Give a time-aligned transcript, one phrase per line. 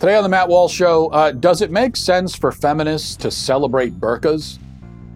[0.00, 4.00] Today on the Matt Walsh Show, uh, does it make sense for feminists to celebrate
[4.00, 4.58] burqas?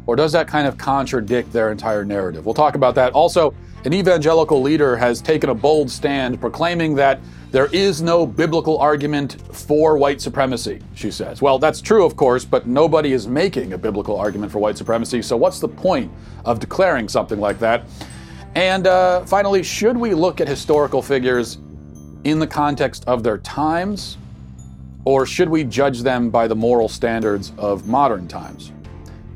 [0.04, 2.44] Or does that kind of contradict their entire narrative?
[2.44, 3.14] We'll talk about that.
[3.14, 3.54] Also,
[3.86, 7.18] an evangelical leader has taken a bold stand proclaiming that
[7.50, 11.40] there is no biblical argument for white supremacy, she says.
[11.40, 15.22] Well, that's true, of course, but nobody is making a biblical argument for white supremacy,
[15.22, 16.12] so what's the point
[16.44, 17.86] of declaring something like that?
[18.54, 21.56] And uh, finally, should we look at historical figures
[22.24, 24.18] in the context of their times,
[25.04, 28.72] or should we judge them by the moral standards of modern times?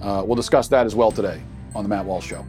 [0.00, 1.42] Uh, we'll discuss that as well today
[1.74, 2.44] on The Matt Walsh Show.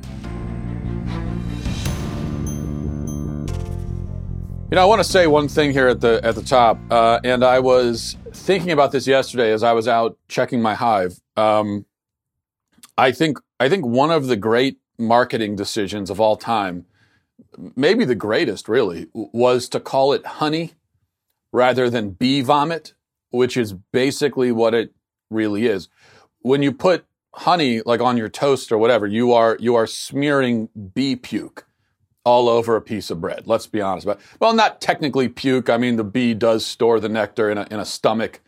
[4.72, 7.20] You know, I want to say one thing here at the at the top, uh,
[7.24, 11.20] and I was thinking about this yesterday as I was out checking my hive.
[11.36, 11.88] Um,
[12.96, 16.86] I think I think one of the great marketing decisions of all time,
[17.76, 20.74] maybe the greatest, really, was to call it honey
[21.52, 22.94] rather than bee vomit,
[23.32, 24.94] which is basically what it
[25.30, 25.90] really is.
[26.42, 30.70] When you put honey like on your toast or whatever, you are you are smearing
[30.94, 31.66] bee puke
[32.26, 33.48] all over a piece of bread.
[33.48, 34.20] Let's be honest about.
[34.20, 34.26] It.
[34.40, 35.70] Well, not technically puke.
[35.70, 38.42] I mean, the bee does store the nectar in a, in a stomach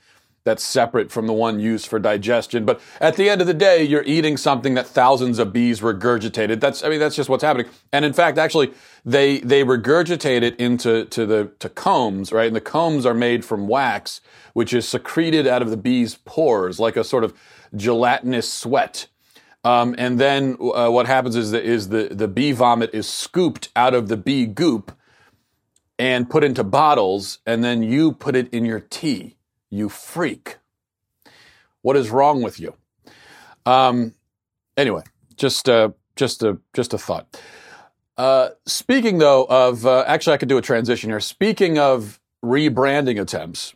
[0.43, 2.65] that's separate from the one used for digestion.
[2.65, 6.59] But at the end of the day, you're eating something that thousands of bees regurgitated.
[6.59, 7.67] That's, I mean, that's just what's happening.
[7.93, 8.73] And in fact, actually,
[9.05, 12.47] they, they regurgitate it into, to the, to combs, right?
[12.47, 14.21] And the combs are made from wax,
[14.53, 17.33] which is secreted out of the bee's pores, like a sort of
[17.75, 19.07] gelatinous sweat.
[19.63, 23.69] Um, and then uh, what happens is, that is the, the bee vomit is scooped
[23.75, 24.91] out of the bee goop
[25.99, 29.37] and put into bottles, and then you put it in your tea.
[29.71, 30.57] You freak.
[31.81, 32.75] What is wrong with you?
[33.65, 34.13] Um,
[34.77, 35.03] anyway,
[35.37, 37.41] just uh, just a just a thought.
[38.17, 41.19] Uh, speaking though of, uh, actually, I could do a transition here.
[41.19, 43.73] Speaking of rebranding attempts,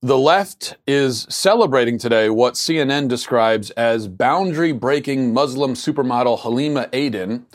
[0.00, 7.46] the left is celebrating today what CNN describes as boundary breaking Muslim supermodel Halima Aden,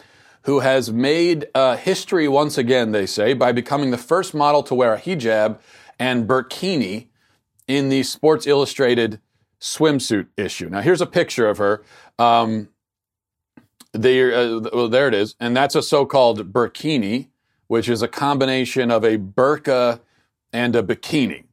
[0.43, 4.75] who has made uh, history once again, they say, by becoming the first model to
[4.75, 5.59] wear a hijab
[5.99, 7.07] and burkini
[7.67, 9.19] in the Sports Illustrated
[9.59, 10.69] swimsuit issue.
[10.69, 11.83] Now, here's a picture of her.
[12.19, 12.69] Um,
[13.93, 13.99] uh,
[14.73, 15.35] well, there it is.
[15.39, 17.27] And that's a so called burkini,
[17.67, 19.99] which is a combination of a burqa
[20.53, 21.43] and a bikini.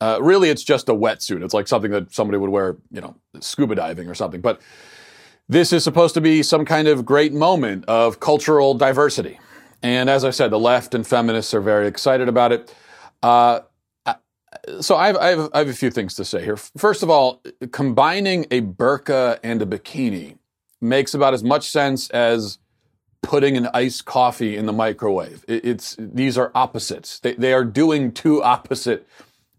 [0.00, 1.44] Uh, really, it's just a wetsuit.
[1.44, 4.40] It's like something that somebody would wear, you know, scuba diving or something.
[4.40, 4.60] But
[5.48, 9.38] this is supposed to be some kind of great moment of cultural diversity.
[9.82, 12.74] And as I said, the left and feminists are very excited about it.
[13.22, 13.60] Uh,
[14.80, 16.56] so I have, I, have, I have a few things to say here.
[16.56, 20.38] First of all, combining a burqa and a bikini
[20.80, 22.58] makes about as much sense as
[23.22, 25.44] putting an iced coffee in the microwave.
[25.46, 27.20] It, it's these are opposites.
[27.20, 29.06] They, they are doing two opposite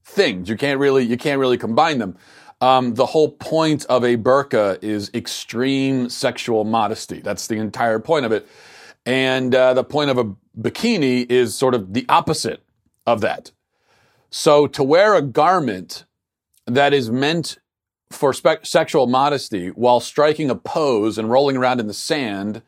[0.03, 0.49] things.
[0.49, 2.17] You can't really you can't really combine them.
[2.59, 7.19] Um, the whole point of a burqa is extreme sexual modesty.
[7.19, 8.47] That's the entire point of it.
[9.05, 10.25] And uh, the point of a
[10.59, 12.61] bikini is sort of the opposite
[13.07, 13.51] of that.
[14.31, 16.05] So to wear a garment
[16.65, 17.59] that is meant
[18.09, 22.61] for spe- sexual modesty while striking a pose and rolling around in the sand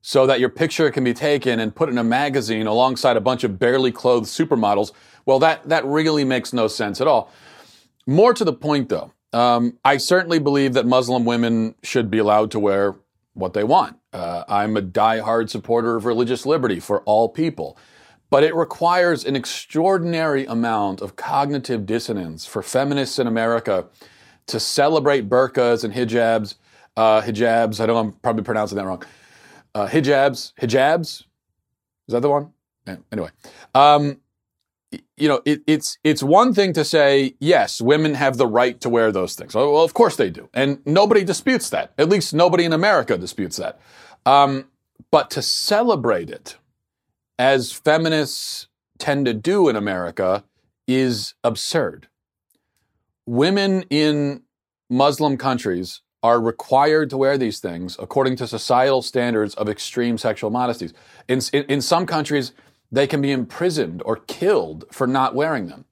[0.00, 3.44] so that your picture can be taken and put in a magazine alongside a bunch
[3.44, 4.92] of barely clothed supermodels
[5.28, 7.30] well, that, that really makes no sense at all.
[8.06, 12.50] More to the point, though, um, I certainly believe that Muslim women should be allowed
[12.52, 12.96] to wear
[13.34, 13.98] what they want.
[14.10, 17.76] Uh, I'm a die-hard supporter of religious liberty for all people.
[18.30, 23.86] But it requires an extraordinary amount of cognitive dissonance for feminists in America
[24.46, 26.56] to celebrate burqas and hijabs.
[26.96, 29.02] Uh, hijabs, I know I'm probably pronouncing that wrong.
[29.74, 31.22] Uh, hijabs, hijabs,
[32.08, 32.52] is that the one?
[32.86, 33.30] Yeah, anyway,
[33.74, 34.20] um,
[35.16, 38.88] you know, it, it's it's one thing to say yes, women have the right to
[38.88, 39.54] wear those things.
[39.54, 41.92] Well, of course they do, and nobody disputes that.
[41.98, 43.78] At least nobody in America disputes that.
[44.24, 44.66] Um,
[45.10, 46.56] but to celebrate it,
[47.38, 48.68] as feminists
[48.98, 50.44] tend to do in America,
[50.86, 52.08] is absurd.
[53.26, 54.42] Women in
[54.90, 60.50] Muslim countries are required to wear these things according to societal standards of extreme sexual
[60.50, 60.92] modesties.
[61.28, 62.52] In, in, in some countries,
[62.90, 65.84] they can be imprisoned or killed for not wearing them.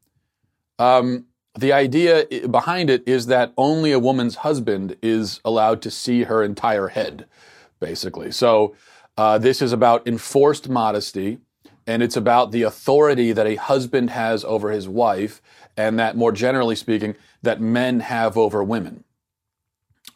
[0.78, 1.26] Um,
[1.58, 6.42] the idea behind it is that only a woman's husband is allowed to see her
[6.42, 7.26] entire head,
[7.80, 8.32] basically.
[8.32, 8.74] So
[9.18, 11.38] uh, this is about enforced modesty,
[11.86, 15.42] and it's about the authority that a husband has over his wife,
[15.76, 19.04] and that, more generally speaking, that men have over women.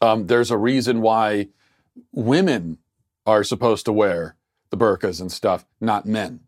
[0.01, 1.49] Um, there's a reason why
[2.13, 2.79] women
[3.27, 4.37] are supposed to wear
[4.71, 6.41] the burqas and stuff, not men.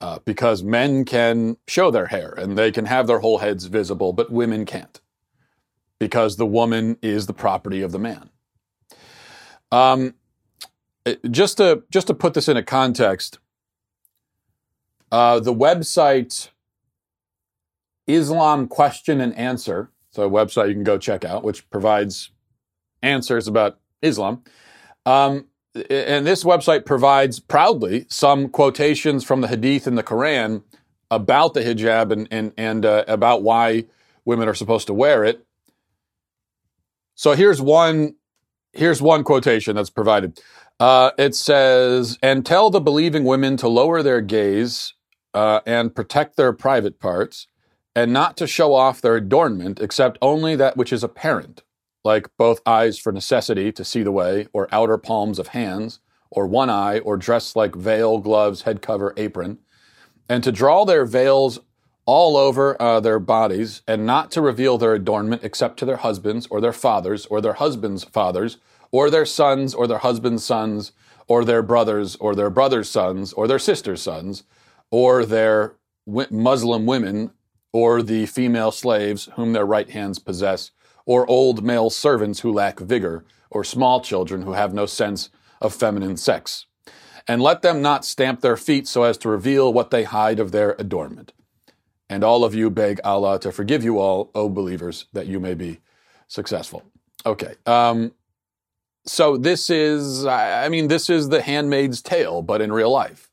[0.00, 4.12] uh, because men can show their hair and they can have their whole heads visible,
[4.12, 5.00] but women can't
[6.00, 8.30] because the woman is the property of the man.
[9.72, 10.14] Um,
[11.30, 13.38] just to just to put this in a context,
[15.10, 16.48] uh, the website
[18.06, 22.30] Islam Question and Answer, so a website you can go check out, which provides
[23.02, 24.42] answers about Islam.
[25.06, 30.62] Um, and this website provides proudly some quotations from the Hadith and the Quran
[31.10, 33.84] about the hijab and and and uh, about why
[34.24, 35.44] women are supposed to wear it.
[37.14, 38.14] So here's one
[38.72, 40.40] here's one quotation that's provided.
[40.82, 44.94] Uh, it says, "And tell the believing women to lower their gaze
[45.32, 47.46] uh, and protect their private parts,
[47.94, 51.62] and not to show off their adornment, except only that which is apparent."
[52.04, 56.00] like both eyes for necessity to see the way, or outer palms of hands,
[56.30, 59.58] or one eye, or dress like veil, gloves, head cover, apron,
[60.28, 61.60] and to draw their veils
[62.06, 66.46] all over uh, their bodies, and not to reveal their adornment except to their husbands,
[66.48, 68.58] or their fathers, or their husbands' fathers,
[68.92, 70.92] or their sons, or their husbands' sons,
[71.26, 74.44] or their brothers, or their brothers' sons, or their sisters' sons,
[74.90, 75.74] or their
[76.06, 77.32] Muslim women,
[77.72, 80.70] or the female slaves whom their right hands possess
[81.04, 85.30] or old male servants who lack vigor, or small children who have no sense
[85.60, 86.66] of feminine sex.
[87.28, 90.52] And let them not stamp their feet so as to reveal what they hide of
[90.52, 91.32] their adornment.
[92.08, 95.54] And all of you beg Allah to forgive you all, O believers, that you may
[95.54, 95.80] be
[96.28, 96.82] successful.
[97.24, 97.54] Okay.
[97.64, 98.12] Um,
[99.04, 103.30] so this is, I mean, this is the handmaid's tale, but in real life.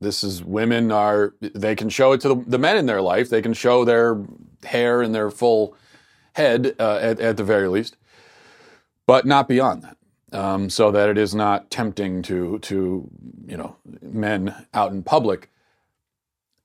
[0.00, 3.30] This is women are, they can show it to the, the men in their life.
[3.30, 4.22] They can show their
[4.64, 5.74] hair and their full
[6.34, 7.96] head uh, at, at, the very least,
[9.06, 9.96] but not beyond that.
[10.30, 13.10] Um, so that it is not tempting to to
[13.46, 15.50] you know men out in public.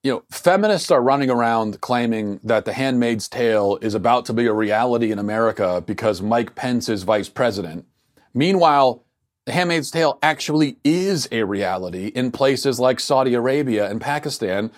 [0.04, 4.48] You know, feminists are running around claiming that The Handmaid's Tale is about to be
[4.48, 7.86] a reality in America because Mike Pence is vice president.
[8.34, 9.04] Meanwhile,
[9.46, 14.72] The Handmaid's Tale actually is a reality in places like Saudi Arabia and Pakistan,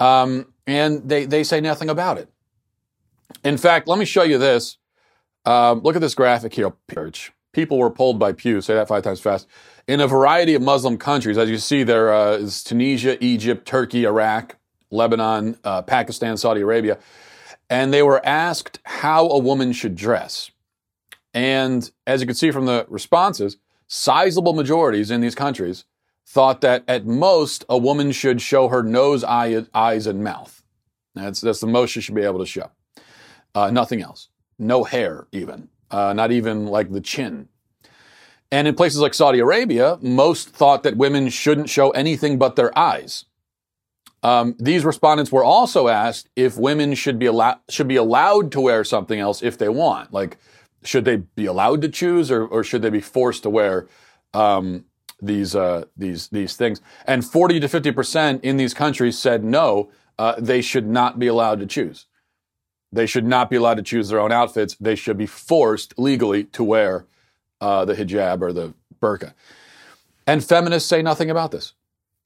[0.00, 2.28] um, and they, they say nothing about it.
[3.44, 4.78] In fact, let me show you this.
[5.44, 6.72] Um, look at this graphic here.
[7.52, 9.46] People were polled by Pew, say that five times fast,
[9.86, 11.38] in a variety of Muslim countries.
[11.38, 14.56] As you see, there uh, is Tunisia, Egypt, Turkey, Iraq,
[14.90, 16.98] Lebanon, uh, Pakistan, Saudi Arabia.
[17.70, 20.50] And they were asked how a woman should dress.
[21.38, 25.84] And as you can see from the responses, sizable majorities in these countries
[26.26, 30.64] thought that at most a woman should show her nose, eye, eyes, and mouth.
[31.14, 32.72] That's, that's the most she should be able to show.
[33.54, 34.30] Uh, nothing else.
[34.58, 35.68] No hair, even.
[35.92, 37.48] Uh, not even like the chin.
[38.50, 42.76] And in places like Saudi Arabia, most thought that women shouldn't show anything but their
[42.76, 43.26] eyes.
[44.24, 48.60] Um, these respondents were also asked if women should be allowed should be allowed to
[48.60, 50.12] wear something else if they want.
[50.12, 50.38] Like,
[50.82, 53.88] should they be allowed to choose, or, or should they be forced to wear
[54.34, 54.84] um,
[55.20, 56.80] these uh, these these things?
[57.04, 61.26] And forty to fifty percent in these countries said no, uh, they should not be
[61.26, 62.06] allowed to choose.
[62.90, 64.74] They should not be allowed to choose their own outfits.
[64.76, 67.06] They should be forced legally to wear
[67.60, 69.34] uh, the hijab or the burqa.
[70.26, 71.74] And feminists say nothing about this.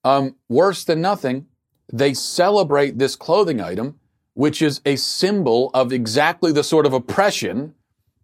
[0.04, 1.46] Um, worse than nothing,
[1.92, 3.98] they celebrate this clothing item,
[4.34, 7.74] which is a symbol of exactly the sort of oppression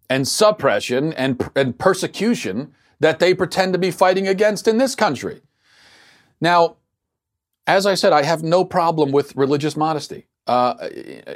[0.09, 5.41] and suppression and, and persecution that they pretend to be fighting against in this country.
[6.41, 6.77] Now,
[7.67, 10.25] as I said, I have no problem with religious modesty.
[10.47, 10.73] Uh,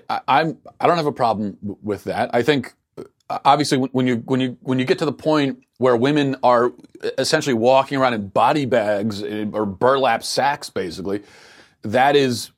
[0.10, 2.32] I, I'm I don't have a problem with that.
[2.34, 3.04] I think uh,
[3.46, 6.74] obviously when you when you when you get to the point where women are
[7.20, 11.22] essentially walking around in body bags eh, or burlap sacks, basically,
[11.84, 12.50] that is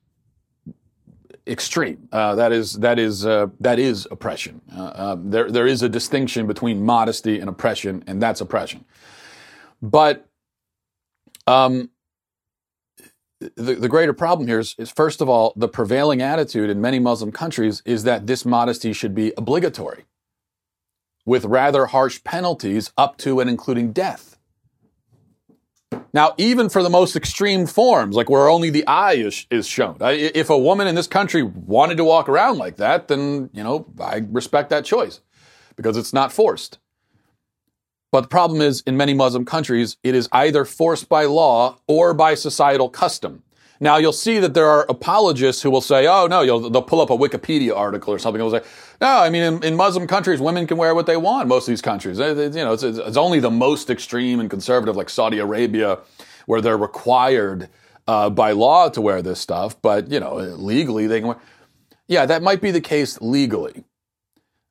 [1.48, 2.08] extreme.
[2.12, 4.62] Uh, that is that is uh, that is oppression.
[4.76, 8.86] Uh, um, there there is a distinction between modesty and oppression, and that's oppression.
[9.82, 10.28] But
[11.48, 11.90] um,
[13.40, 17.00] the, the greater problem here is, is, first of all, the prevailing attitude in many
[17.00, 20.06] Muslim countries is that this modesty should be obligatory,
[21.26, 24.35] with rather harsh penalties up to and including death.
[26.14, 29.98] Now, even for the most extreme forms, like where only the eye is, is shown,
[30.00, 33.86] if a woman in this country wanted to walk around like that, then, you know,
[34.00, 35.22] I respect that choice
[35.76, 36.80] because it's not forced.
[38.12, 42.14] But the problem is, in many Muslim countries, it is either forced by law or
[42.14, 43.44] by societal custom.
[43.80, 47.10] Now, you'll see that there are apologists who will say, oh, no, they'll pull up
[47.10, 48.40] a Wikipedia article or something.
[48.40, 48.66] They'll say,
[49.02, 51.74] no, I mean, in, in, Muslim countries, women can wear what they want, most of
[51.74, 52.18] these countries.
[52.18, 56.00] you know, it's, it's, only the most extreme and conservative, like Saudi Arabia,
[56.46, 57.70] where they're required
[58.08, 61.38] uh, by law to wear this stuff, but you know, legally they can wear.
[62.08, 63.84] Yeah, that might be the case legally.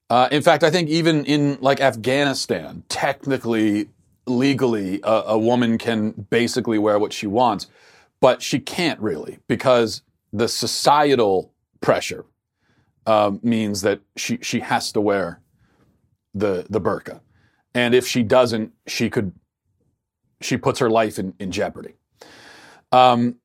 [0.08, 3.88] Uh, in fact, I think even in like Afghanistan, technically,
[4.26, 7.66] legally, a, a woman can basically wear what she wants,
[8.24, 10.00] but she can't really because
[10.32, 11.52] the societal
[11.82, 12.24] pressure
[13.04, 15.42] uh, means that she she has to wear
[16.32, 17.20] the the burqa,
[17.74, 19.32] and if she doesn't, she could
[20.40, 21.96] she puts her life in, in jeopardy.
[22.92, 23.40] Um,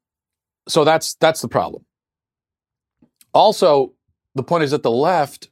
[0.70, 1.84] so that's that's the problem.
[3.34, 3.96] Also,
[4.34, 5.50] the point is that the left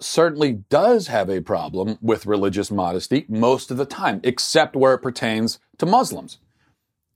[0.00, 5.02] certainly does have a problem with religious modesty most of the time, except where it
[5.02, 6.40] pertains to Muslims.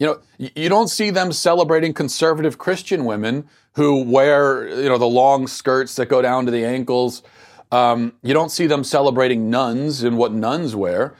[0.02, 0.18] You know,
[0.56, 5.94] you don't see them celebrating conservative Christian women who wear, you know, the long skirts
[5.94, 7.22] that go down to the ankles.
[7.70, 11.14] Um, you don't see them celebrating nuns and what nuns wear.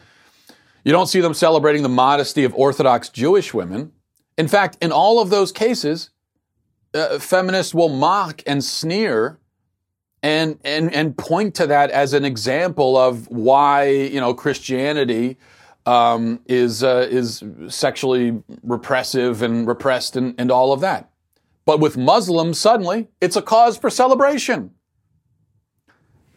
[0.84, 3.92] You don't see them celebrating the modesty of Orthodox Jewish women.
[4.36, 6.10] In fact, in all of those cases,
[6.92, 9.38] uh, feminists will mock and sneer
[10.24, 15.36] and, and, and point to that as an example of why, you know, Christianity
[15.86, 21.10] um, is, uh, is sexually repressive and repressed and, and all of that.
[21.64, 24.72] But with Muslims, suddenly, it's a cause for celebration.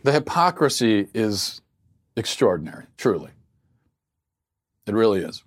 [0.03, 1.61] The hypocrisy is
[2.15, 3.31] extraordinary, truly.
[4.85, 5.43] It really is.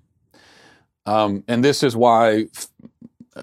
[1.06, 2.68] Um, and this is why f-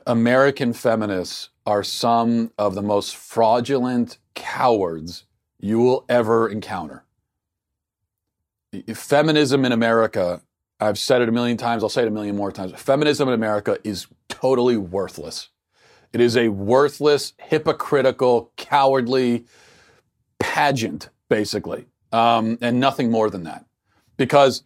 [0.06, 5.26] American feminists are some of the most fraudulent cowards
[5.60, 7.06] you will ever encounter.
[8.94, 10.42] Feminism in America,
[10.80, 12.74] I've said it a million times, I'll say it a million more times.
[12.74, 15.50] Feminism in America is totally worthless.
[16.12, 19.46] It is a worthless, hypocritical, cowardly
[20.40, 23.66] pageant, basically, um, and nothing more than that.
[24.18, 24.64] Because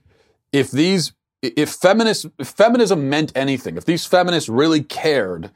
[0.52, 5.52] if these if feminist if feminism meant anything, if these feminists really cared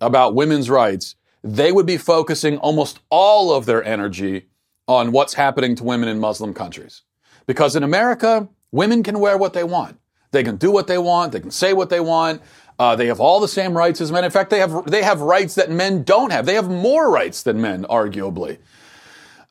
[0.00, 4.46] about women's rights, they would be focusing almost all of their energy
[4.86, 7.02] on what's happening to women in Muslim countries.
[7.46, 9.98] Because in America, women can wear what they want.
[10.30, 11.32] They can do what they want.
[11.32, 12.42] They can say what they want.
[12.78, 14.24] Uh, they have all the same rights as men.
[14.24, 16.46] In fact, they have they have rights that men don't have.
[16.46, 18.58] They have more rights than men, arguably.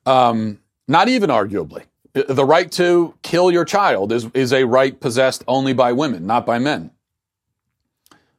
[0.05, 1.83] Um, not even arguably.
[2.13, 6.45] The right to kill your child is, is a right possessed only by women, not
[6.45, 6.91] by men.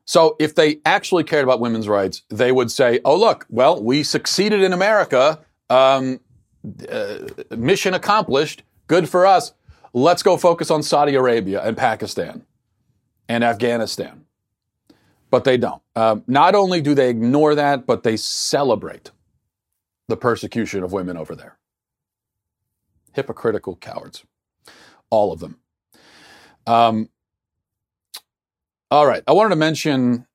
[0.04, 4.02] So if they actually cared about women's rights, they would say, oh, look, well, we
[4.02, 5.40] succeeded in America.
[5.68, 6.20] Um,
[6.90, 7.18] uh,
[7.56, 8.62] mission accomplished.
[8.86, 9.52] Good for us.
[9.98, 12.44] Let's go focus on Saudi Arabia and Pakistan
[13.28, 14.24] and Afghanistan.
[15.30, 15.82] But they don't.
[15.96, 19.10] Um, not only do they ignore that, but they celebrate
[20.06, 21.58] the persecution of women over there
[23.12, 24.24] hypocritical cowards.
[25.10, 25.58] All of them.
[26.66, 27.08] Um,
[28.90, 29.24] all right.
[29.26, 30.26] I wanted to mention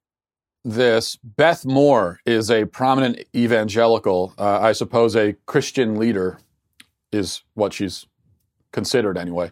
[0.66, 1.18] this.
[1.24, 6.40] Beth Moore is a prominent evangelical, uh, I suppose a Christian leader
[7.14, 8.06] is what she's
[8.74, 9.52] considered anyway.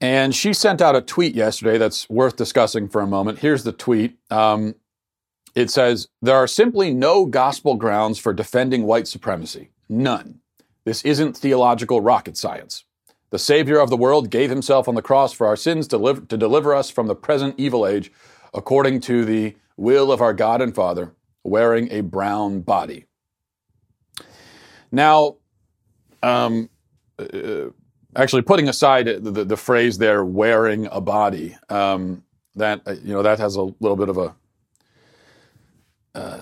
[0.00, 3.38] And she sent out a tweet yesterday that's worth discussing for a moment.
[3.38, 4.18] Here's the tweet.
[4.30, 4.74] Um,
[5.54, 9.70] it says, There are simply no gospel grounds for defending white supremacy.
[9.88, 10.40] None.
[10.84, 12.84] This isn't theological rocket science.
[13.30, 16.28] The Savior of the world gave himself on the cross for our sins to, live,
[16.28, 18.12] to deliver us from the present evil age,
[18.52, 23.06] according to the will of our God and Father, wearing a brown body.
[24.92, 25.36] Now,
[26.22, 26.70] um,
[27.18, 27.70] uh,
[28.16, 32.24] actually, putting aside the, the, the, phrase there, wearing a body, um,
[32.56, 34.34] that uh, you know that has a little bit of a
[36.14, 36.40] uh,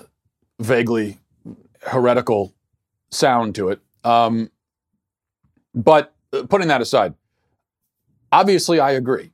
[0.59, 1.19] vaguely
[1.81, 2.53] heretical
[3.09, 3.79] sound to it.
[4.03, 4.51] Um,
[5.73, 7.13] but uh, putting that aside,
[8.31, 9.31] obviously I agree.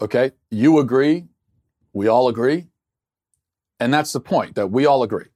[0.00, 0.32] Okay.
[0.50, 1.24] You agree.
[1.92, 2.66] We all agree.
[3.80, 5.26] And that's the point that we all agree.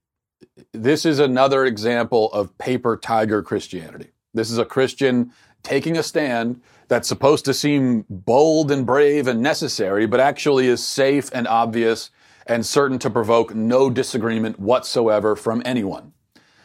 [0.73, 4.11] This is another example of paper tiger Christianity.
[4.35, 9.43] This is a Christian taking a stand that's supposed to seem bold and brave and
[9.43, 12.11] necessary, but actually is safe and obvious
[12.47, 16.13] and certain to provoke no disagreement whatsoever from anyone.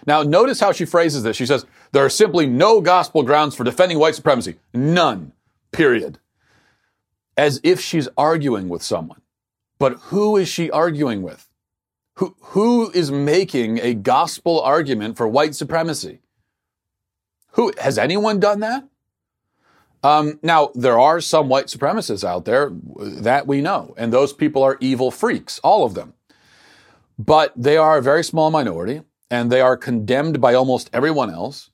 [0.05, 1.35] Now, notice how she phrases this.
[1.37, 4.55] She says, there are simply no gospel grounds for defending white supremacy.
[4.73, 5.33] None.
[5.71, 6.19] Period.
[7.37, 9.21] As if she's arguing with someone.
[9.79, 11.49] But who is she arguing with?
[12.17, 16.19] Who, who is making a gospel argument for white supremacy?
[17.53, 18.87] Who, has anyone done that?
[20.03, 24.61] Um, now, there are some white supremacists out there that we know, and those people
[24.61, 26.13] are evil freaks, all of them.
[27.17, 31.69] But they are a very small minority and they are condemned by almost everyone else.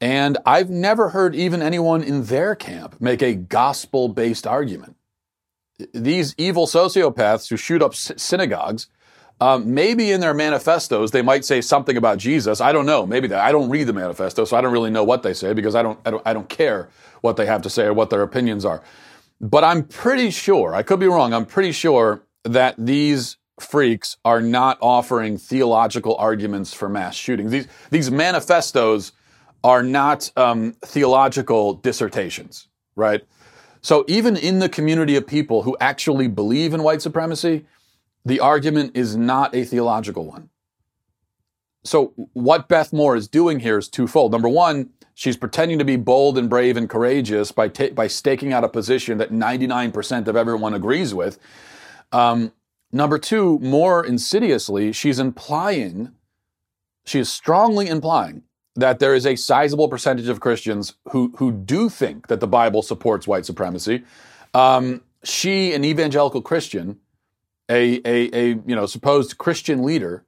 [0.00, 4.96] And I've never heard even anyone in their camp make a gospel based argument.
[5.92, 8.88] These evil sociopaths who shoot up synagogues
[9.40, 12.60] Um, maybe in their manifestos they might say something about Jesus.
[12.60, 13.06] I don't know.
[13.06, 15.52] Maybe that I don't read the manifesto, so I don't really know what they say
[15.52, 16.88] because I don't, I don't I don't care
[17.20, 18.82] what they have to say or what their opinions are.
[19.40, 24.40] But I'm pretty sure, I could be wrong, I'm pretty sure that these freaks are
[24.40, 27.50] not offering theological arguments for mass shootings.
[27.50, 29.12] These, these manifestos
[29.64, 33.24] are not um, theological dissertations, right?
[33.80, 37.64] So even in the community of people who actually believe in white supremacy,
[38.24, 40.50] the argument is not a theological one.
[41.84, 44.32] So what Beth Moore is doing here is twofold.
[44.32, 48.52] Number one, she's pretending to be bold and brave and courageous by ta- by staking
[48.52, 51.38] out a position that 99% of everyone agrees with.
[52.12, 52.52] Um,
[52.92, 56.12] number two, more insidiously, she's implying,
[57.06, 58.42] she is strongly implying
[58.76, 62.82] that there is a sizable percentage of Christians who who do think that the Bible
[62.82, 64.04] supports white supremacy.
[64.54, 67.00] Um, she, an evangelical Christian,
[67.68, 70.24] a, a a you know supposed Christian leader,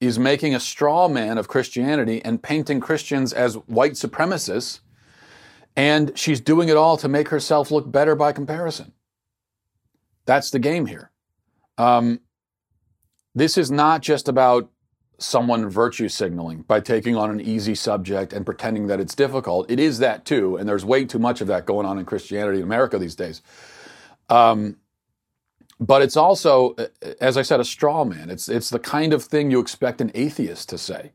[0.00, 4.80] is making a straw man of Christianity and painting Christians as white supremacists,
[5.76, 8.92] and she's doing it all to make herself look better by comparison.
[10.24, 11.10] That's the game here.
[11.78, 12.20] Um,
[13.34, 14.70] this is not just about
[15.18, 19.70] someone virtue signaling by taking on an easy subject and pretending that it's difficult.
[19.70, 22.58] It is that too, and there's way too much of that going on in Christianity
[22.58, 23.40] in America these days.
[24.28, 24.78] Um,
[25.86, 26.76] but it's also,
[27.20, 28.30] as I said, a straw man.
[28.30, 31.10] It's it's the kind of thing you expect an atheist to say,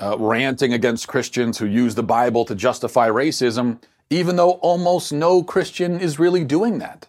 [0.00, 5.42] uh, ranting against Christians who use the Bible to justify racism, even though almost no
[5.42, 7.08] Christian is really doing that.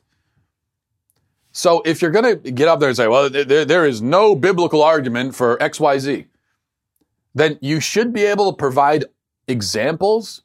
[1.54, 4.36] So if you're going to get up there and say, well, there, there is no
[4.36, 6.26] biblical argument for XYZ,
[7.34, 9.06] then you should be able to provide
[9.48, 10.42] examples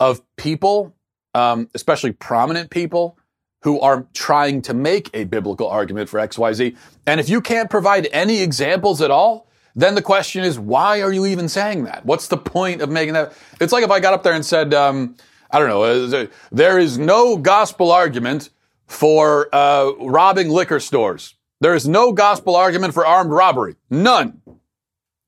[0.00, 0.94] of people,
[1.34, 3.16] um, especially prominent people,
[3.64, 6.76] who are trying to make a biblical argument for XYZ.
[7.06, 11.10] And if you can't provide any examples at all, then the question is, why are
[11.10, 12.04] you even saying that?
[12.04, 13.32] What's the point of making that?
[13.60, 15.16] It's like if I got up there and said, um,
[15.50, 18.50] I don't know, uh, there is no gospel argument
[18.86, 21.34] for uh, robbing liquor stores.
[21.60, 23.76] There is no gospel argument for armed robbery.
[23.88, 24.42] None.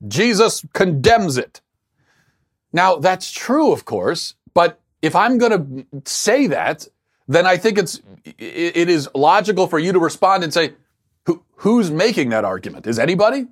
[0.06, 1.62] Jesus condemns it.
[2.70, 6.86] Now, that's true, of course, but if I'm going to say that,
[7.28, 10.74] then I think it's it is logical for you to respond and say,
[11.26, 12.86] Who, who's making that argument?
[12.86, 13.46] Is anybody?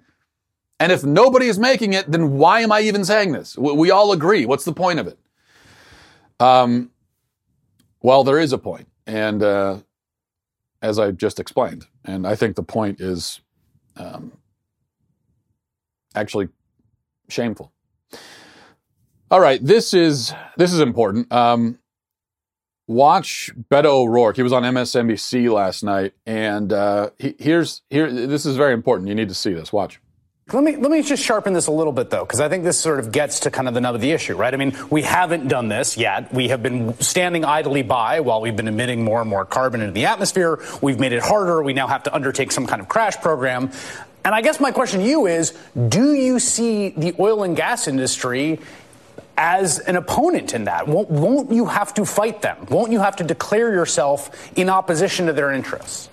[0.81, 3.57] And if nobody is making it, then why am I even saying this?
[3.57, 4.45] We all agree.
[4.45, 5.19] What's the point of it?
[6.41, 6.91] Um,
[8.03, 9.79] well, there is a point, and uh,
[10.83, 11.87] as I just explained.
[12.05, 13.41] And I think the point is
[13.97, 14.33] um,
[16.15, 16.49] actually
[17.29, 17.73] shameful.
[19.31, 21.33] All right, this is this is important.
[21.33, 21.79] Um,
[22.87, 24.37] watch Beto O'Rourke.
[24.37, 28.11] He was on MSNBC last night, and uh, he, here's here.
[28.11, 29.09] This is very important.
[29.09, 29.73] You need to see this.
[29.73, 30.01] Watch.
[30.53, 32.79] Let me let me just sharpen this a little bit though, because I think this
[32.79, 34.53] sort of gets to kind of the nub of the issue, right?
[34.53, 36.35] I mean, we haven't done this yet.
[36.35, 39.93] We have been standing idly by while we've been emitting more and more carbon into
[39.93, 40.63] the atmosphere.
[40.83, 41.63] We've made it harder.
[41.63, 43.71] We now have to undertake some kind of crash program.
[44.23, 45.55] And I guess my question to you is,
[45.89, 48.61] do you see the oil and gas industry
[49.37, 50.89] as an opponent in that?
[50.89, 52.67] Won't, won't you have to fight them?
[52.71, 56.09] Won't you have to declare yourself in opposition to their interests?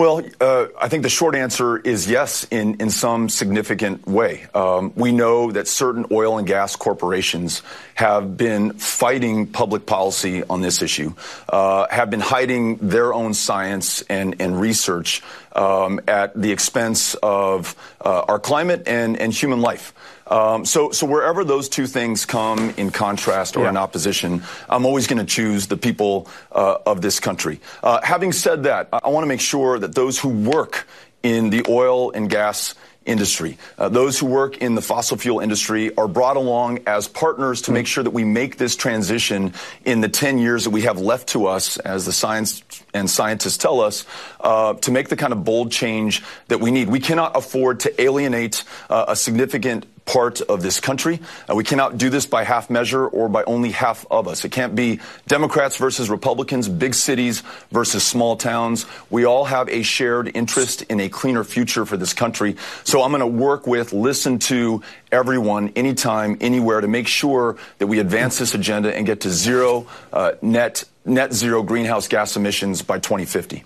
[0.00, 4.46] Well, uh, I think the short answer is yes, in, in some significant way.
[4.54, 7.60] Um, we know that certain oil and gas corporations
[7.96, 11.12] have been fighting public policy on this issue,
[11.50, 15.22] uh, have been hiding their own science and, and research
[15.54, 19.92] um, at the expense of uh, our climate and, and human life.
[20.30, 23.70] Um, so, so wherever those two things come in contrast or yeah.
[23.70, 27.60] in opposition, I'm always going to choose the people uh, of this country.
[27.82, 30.86] Uh, having said that, I, I want to make sure that those who work
[31.22, 32.74] in the oil and gas
[33.06, 33.58] industry.
[33.78, 37.72] Uh, those who work in the fossil fuel industry are brought along as partners to
[37.72, 41.28] make sure that we make this transition in the 10 years that we have left
[41.28, 42.62] to us, as the science
[42.92, 44.04] and scientists tell us,
[44.40, 46.88] uh, to make the kind of bold change that we need.
[46.88, 51.20] We cannot afford to alienate uh, a significant part of this country.
[51.48, 54.44] Uh, we cannot do this by half measure or by only half of us.
[54.44, 58.86] It can't be Democrats versus Republicans, big cities versus small towns.
[59.08, 62.56] We all have a shared interest in a cleaner future for this country.
[62.82, 67.86] So I'm going to work with, listen to everyone, anytime, anywhere to make sure that
[67.86, 72.82] we advance this agenda and get to zero uh, net net zero greenhouse gas emissions
[72.82, 73.62] by 2050.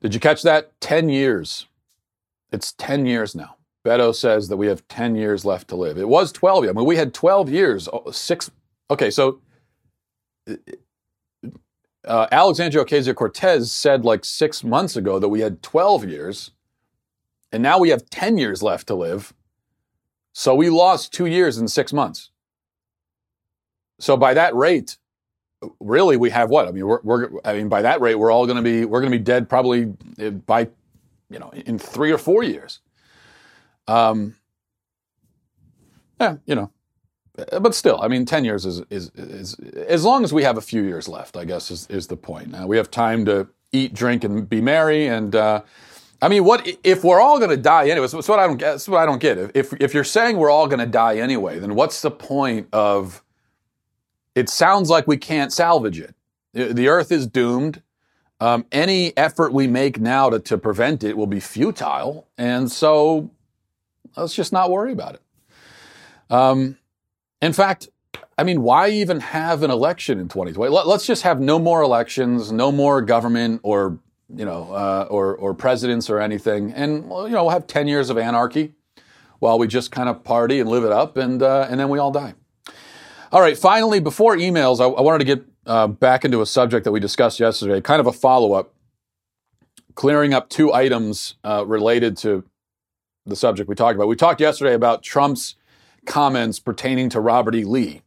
[0.00, 0.80] Did you catch that?
[0.80, 1.66] 10 years.
[2.52, 3.56] It's 10 years now.
[3.84, 5.96] Beto says that we have 10 years left to live.
[5.96, 6.64] It was 12.
[6.64, 8.50] I mean, we had 12 years, six.
[8.90, 9.40] Okay, so
[12.04, 16.50] uh, Alexandria Ocasio Cortez said like six months ago that we had 12 years.
[17.52, 19.32] And now we have 10 years left to live.
[20.32, 22.30] So we lost two years in six months.
[23.98, 24.98] So by that rate,
[25.80, 26.68] really we have what?
[26.68, 29.00] I mean, we're, we're I mean, by that rate, we're all going to be, we're
[29.00, 30.68] going to be dead probably eh, by,
[31.28, 32.80] you know, in three or four years.
[33.90, 34.36] Um,
[36.20, 36.70] yeah, you know,
[37.60, 40.60] but still, I mean, 10 years is, is, is, as long as we have a
[40.60, 42.50] few years left, I guess is, is the point.
[42.50, 45.06] Now we have time to eat, drink, and be merry.
[45.06, 45.62] And, uh,
[46.22, 48.06] I mean, what if we're all going to die anyway?
[48.06, 48.72] That's what I don't get.
[48.72, 49.38] That's what I don't get.
[49.54, 53.24] If if you're saying we're all going to die anyway, then what's the point of?
[54.34, 56.14] It sounds like we can't salvage it.
[56.52, 57.82] The Earth is doomed.
[58.38, 63.30] Um, any effort we make now to, to prevent it will be futile, and so
[64.16, 65.22] let's just not worry about it.
[66.30, 66.78] Um,
[67.40, 67.88] in fact,
[68.36, 70.70] I mean, why even have an election in 2020?
[70.70, 73.98] Let, us just have no more elections, no more government or
[74.34, 78.10] you know, uh, or or presidents or anything, and you know, we'll have ten years
[78.10, 78.74] of anarchy
[79.40, 81.98] while we just kind of party and live it up, and uh, and then we
[81.98, 82.34] all die.
[83.32, 83.56] All right.
[83.56, 87.00] Finally, before emails, I, I wanted to get uh, back into a subject that we
[87.00, 88.74] discussed yesterday, kind of a follow up,
[89.94, 92.44] clearing up two items uh, related to
[93.30, 94.08] the subject we talked about.
[94.08, 95.54] We talked yesterday about Trump's
[96.04, 97.64] comments pertaining to Robert E.
[97.64, 98.02] Lee.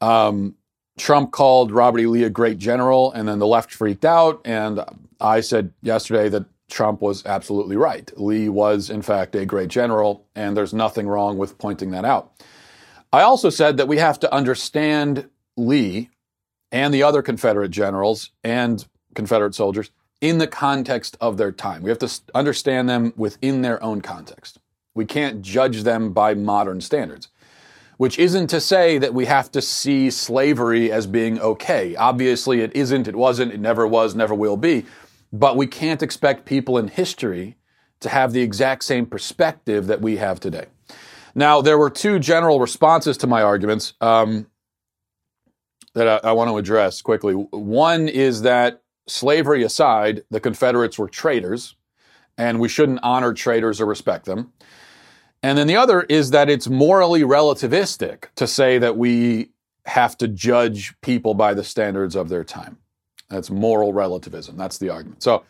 [0.00, 0.56] Um,
[0.98, 2.06] Trump called Robert E.
[2.06, 4.40] Lee a great general, and then the left freaked out.
[4.44, 4.80] And
[5.20, 8.10] I said yesterday that Trump was absolutely right.
[8.18, 12.32] Lee was, in fact, a great general, and there's nothing wrong with pointing that out.
[13.12, 16.10] I also said that we have to understand Lee
[16.70, 19.90] and the other Confederate generals and Confederate soldiers
[20.22, 21.82] in the context of their time.
[21.82, 24.58] We have to understand them within their own context.
[24.94, 27.28] We can't judge them by modern standards,
[27.96, 31.96] which isn't to say that we have to see slavery as being okay.
[31.96, 34.86] Obviously, it isn't, it wasn't, it never was, never will be.
[35.32, 37.56] But we can't expect people in history
[38.00, 40.66] to have the exact same perspective that we have today.
[41.34, 44.46] Now, there were two general responses to my arguments um,
[45.94, 47.32] that I, I want to address quickly.
[47.34, 51.76] One is that slavery aside, the Confederates were traitors,
[52.38, 54.52] and we shouldn't honor traitors or respect them.
[55.42, 59.50] And then the other is that it's morally relativistic to say that we
[59.86, 62.78] have to judge people by the standards of their time.
[63.28, 64.56] That's moral relativism.
[64.56, 65.22] That's the argument.
[65.22, 65.44] So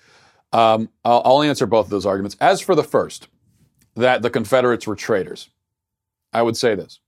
[0.52, 2.36] um, I'll, I'll answer both of those arguments.
[2.40, 3.28] As for the first,
[3.94, 5.50] that the Confederates were traitors,
[6.32, 7.00] I would say this.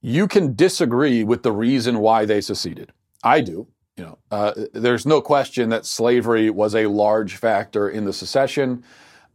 [0.00, 2.92] You can disagree with the reason why they seceded.
[3.22, 3.68] I do.
[3.96, 8.84] You know, uh, there's no question that slavery was a large factor in the secession.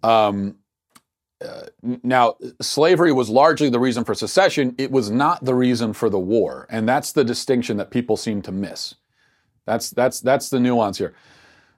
[0.04, 0.58] Um,
[1.44, 1.64] uh,
[2.04, 4.76] now, slavery was largely the reason for secession.
[4.78, 8.44] It was not the reason for the war, and that's the distinction that people seem
[8.44, 8.96] to miss.
[9.66, 11.14] That's that's that's the nuance here.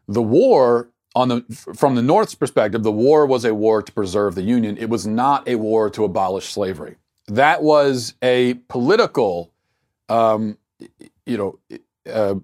[0.08, 1.42] The war on the
[1.76, 4.78] from the North's perspective, the war was a war to preserve the Union.
[4.78, 6.98] It was not a war to abolish slavery.
[7.28, 9.54] That was a political,
[10.10, 10.58] um,
[11.26, 11.60] you know,
[12.12, 12.36] uh,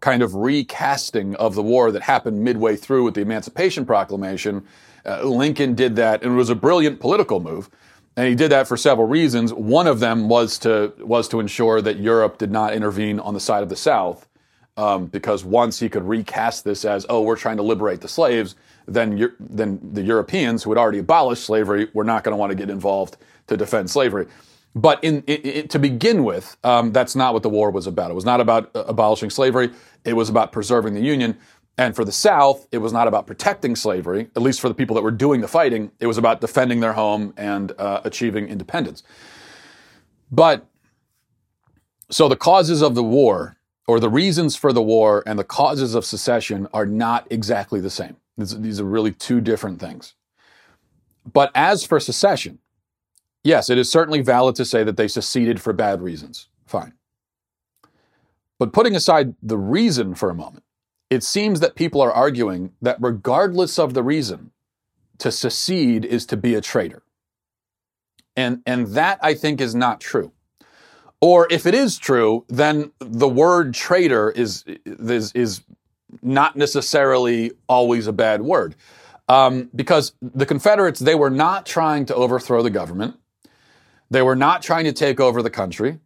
[0.00, 4.64] kind of recasting of the war that happened midway through with the Emancipation Proclamation.
[5.04, 7.68] Uh, Lincoln did that, and it was a brilliant political move.
[8.16, 9.52] And he did that for several reasons.
[9.52, 13.40] One of them was to was to ensure that Europe did not intervene on the
[13.40, 14.28] side of the South
[14.76, 18.54] um, because once he could recast this as, oh, we're trying to liberate the slaves,
[18.86, 22.56] then then the Europeans who had already abolished slavery were not going to want to
[22.56, 23.16] get involved
[23.48, 24.26] to defend slavery.
[24.74, 25.22] But in,
[25.68, 28.10] to begin with, um, that's not what the war was about.
[28.10, 29.70] It was not about uh, abolishing slavery.
[30.04, 31.36] It was about preserving the Union.
[31.78, 34.94] And for the South, it was not about protecting slavery, at least for the people
[34.96, 35.92] that were doing the fighting.
[36.00, 39.02] It was about defending their home and uh, achieving independence.
[40.30, 40.66] But
[42.10, 43.56] so the causes of the war
[43.86, 47.90] or the reasons for the war and the causes of secession are not exactly the
[47.90, 48.16] same.
[48.36, 50.14] These are really two different things.
[51.32, 52.58] But as for secession,
[53.44, 56.48] yes, it is certainly valid to say that they seceded for bad reasons.
[56.66, 56.94] Fine.
[58.58, 60.64] But putting aside the reason for a moment,
[61.10, 64.50] it seems that people are arguing that regardless of the reason,
[65.18, 67.02] to secede is to be a traitor.
[68.36, 70.32] And, and that I think is not true.
[71.20, 75.62] Or if it is true, then the word traitor is, is, is
[76.22, 78.74] not necessarily always a bad word.
[79.28, 83.16] Um, because the Confederates, they were not trying to overthrow the government.
[84.10, 85.98] They were not trying to take over the country.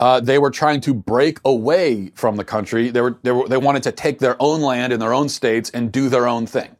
[0.00, 2.90] Uh, they were trying to break away from the country.
[2.90, 5.70] They were, they were, they wanted to take their own land in their own states
[5.70, 6.76] and do their own thing.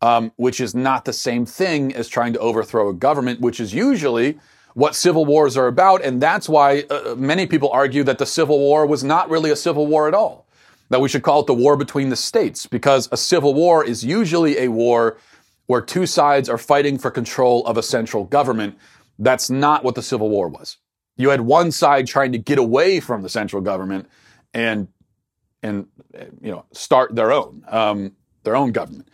[0.00, 3.74] Um, which is not the same thing as trying to overthrow a government, which is
[3.74, 4.38] usually
[4.74, 6.04] what civil wars are about.
[6.04, 9.56] And that's why uh, many people argue that the Civil War was not really a
[9.56, 10.46] civil war at all.
[10.90, 14.04] That we should call it the war between the states, because a civil war is
[14.04, 15.18] usually a war
[15.66, 18.78] where two sides are fighting for control of a central government.
[19.18, 20.78] That's not what the Civil War was.
[21.16, 24.08] You had one side trying to get away from the central government
[24.54, 24.88] and
[25.62, 25.88] and
[26.40, 28.12] you know start their own um,
[28.44, 29.08] their own government.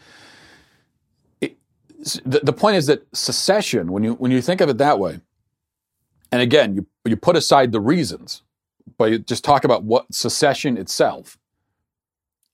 [1.40, 1.56] It,
[2.24, 5.20] the, the point is that secession, when you when you think of it that way,
[6.30, 8.42] and again you you put aside the reasons,
[8.98, 11.38] but you just talk about what secession itself.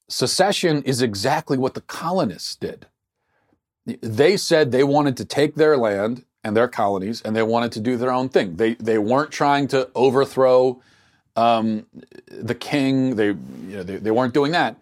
[0.09, 2.87] Secession is exactly what the colonists did.
[3.87, 7.81] They said they wanted to take their land and their colonies, and they wanted to
[7.81, 8.57] do their own thing.
[8.57, 10.81] They they weren't trying to overthrow
[11.37, 11.87] um,
[12.29, 13.17] the king.
[13.17, 13.37] They, you
[13.77, 14.77] know, they, they weren't doing that.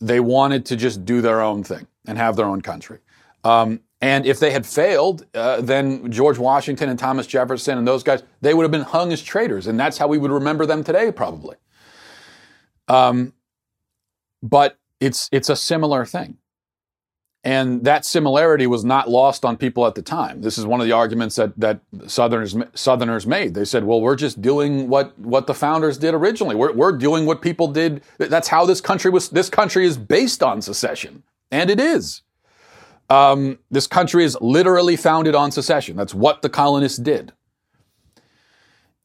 [0.00, 2.98] They wanted to just do their own thing and have their own country.
[3.44, 8.02] Um, and if they had failed, uh, then George Washington and Thomas Jefferson and those
[8.02, 9.66] guys, they would have been hung as traitors.
[9.66, 11.56] And that's how we would remember them today, probably.
[12.88, 13.34] Um,
[14.42, 16.38] but it's, it's a similar thing.
[17.42, 20.42] And that similarity was not lost on people at the time.
[20.42, 23.54] This is one of the arguments that, that Southerners, Southerners made.
[23.54, 26.54] They said, well, we're just doing what, what the founders did originally.
[26.54, 28.02] We're, we're doing what people did.
[28.18, 29.30] That's how this country was.
[29.30, 31.22] This country is based on secession.
[31.50, 32.20] And it is.
[33.08, 35.96] Um, this country is literally founded on secession.
[35.96, 37.32] That's what the colonists did.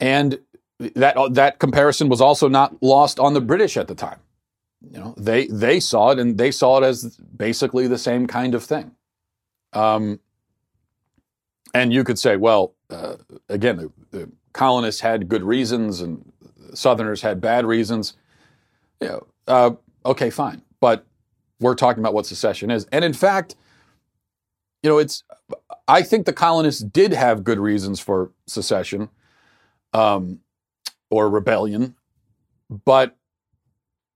[0.02, 0.40] And
[0.78, 4.20] that, that comparison was also not lost on the British at the time
[4.92, 8.56] you know, they they saw it and they saw it as basically the same kind
[8.56, 8.92] of thing.
[9.74, 10.20] Um,
[11.74, 13.16] and you could say, well, uh,
[13.50, 16.32] again, the, the, colonists had good reasons and
[16.74, 18.14] Southerners had bad reasons.
[19.02, 19.72] You know, uh,
[20.06, 21.06] okay, fine, but
[21.60, 23.56] we're talking about what secession is, and in fact,
[24.84, 25.24] you know, it's.
[25.88, 29.10] I think the colonists did have good reasons for secession,
[29.94, 30.40] um,
[31.10, 31.96] or rebellion,
[32.70, 33.16] but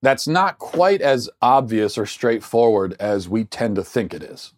[0.02, 4.54] that's not quite as obvious or straightforward as we tend to think it is.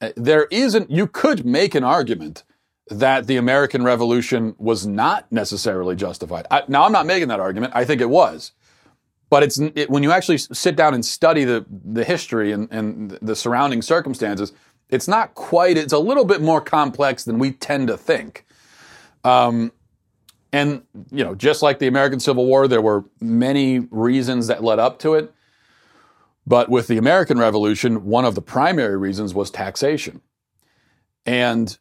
[0.00, 2.44] Uh, there isn't, you could make an argument
[2.88, 6.46] that the American Revolution was not necessarily justified.
[6.50, 7.72] I, now, I'm not making that argument.
[7.76, 8.52] I think it was.
[9.30, 13.12] But it's it, when you actually sit down and study the, the history and, and
[13.22, 14.52] the surrounding circumstances,
[14.90, 18.44] it's not quite, it's a little bit more complex than we tend to think.
[19.24, 19.72] Um,
[20.52, 24.78] and, you know, just like the American Civil War, there were many reasons that led
[24.78, 25.32] up to it.
[26.46, 30.20] But with the American Revolution, one of the primary reasons was taxation.
[31.24, 31.78] And,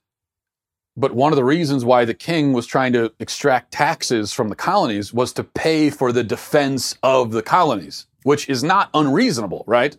[0.95, 4.55] but one of the reasons why the king was trying to extract taxes from the
[4.55, 9.97] colonies was to pay for the defense of the colonies, which is not unreasonable, right?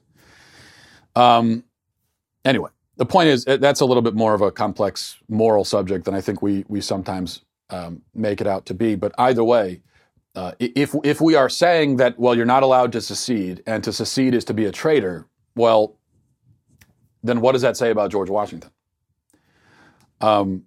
[1.14, 1.64] Um,
[2.44, 6.14] anyway, the point is that's a little bit more of a complex moral subject than
[6.14, 8.94] I think we, we sometimes um, make it out to be.
[8.94, 9.80] But either way,
[10.34, 13.92] uh, if if we are saying that well, you're not allowed to secede, and to
[13.92, 15.96] secede is to be a traitor, well,
[17.22, 18.70] then what does that say about George Washington?
[20.20, 20.64] Um,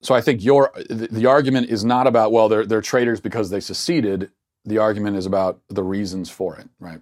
[0.00, 3.50] so I think your the, the argument is not about well, they're they're traitors because
[3.50, 4.30] they seceded.
[4.64, 7.00] The argument is about the reasons for it, right?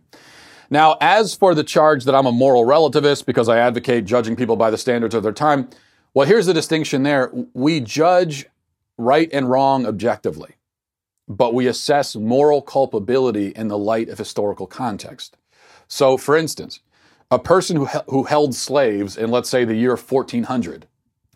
[0.71, 4.57] Now, as for the charge that I'm a moral relativist because I advocate judging people
[4.57, 5.69] by the standards of their time,
[6.15, 7.31] well, here's the distinction there.
[7.53, 8.47] We judge
[9.01, 10.55] right and wrong objectively,
[11.29, 15.37] but we assess moral culpability in the light of historical context.
[15.89, 16.81] So, for instance,
[17.31, 20.87] a person who, who held slaves in, let's say, the year 1400,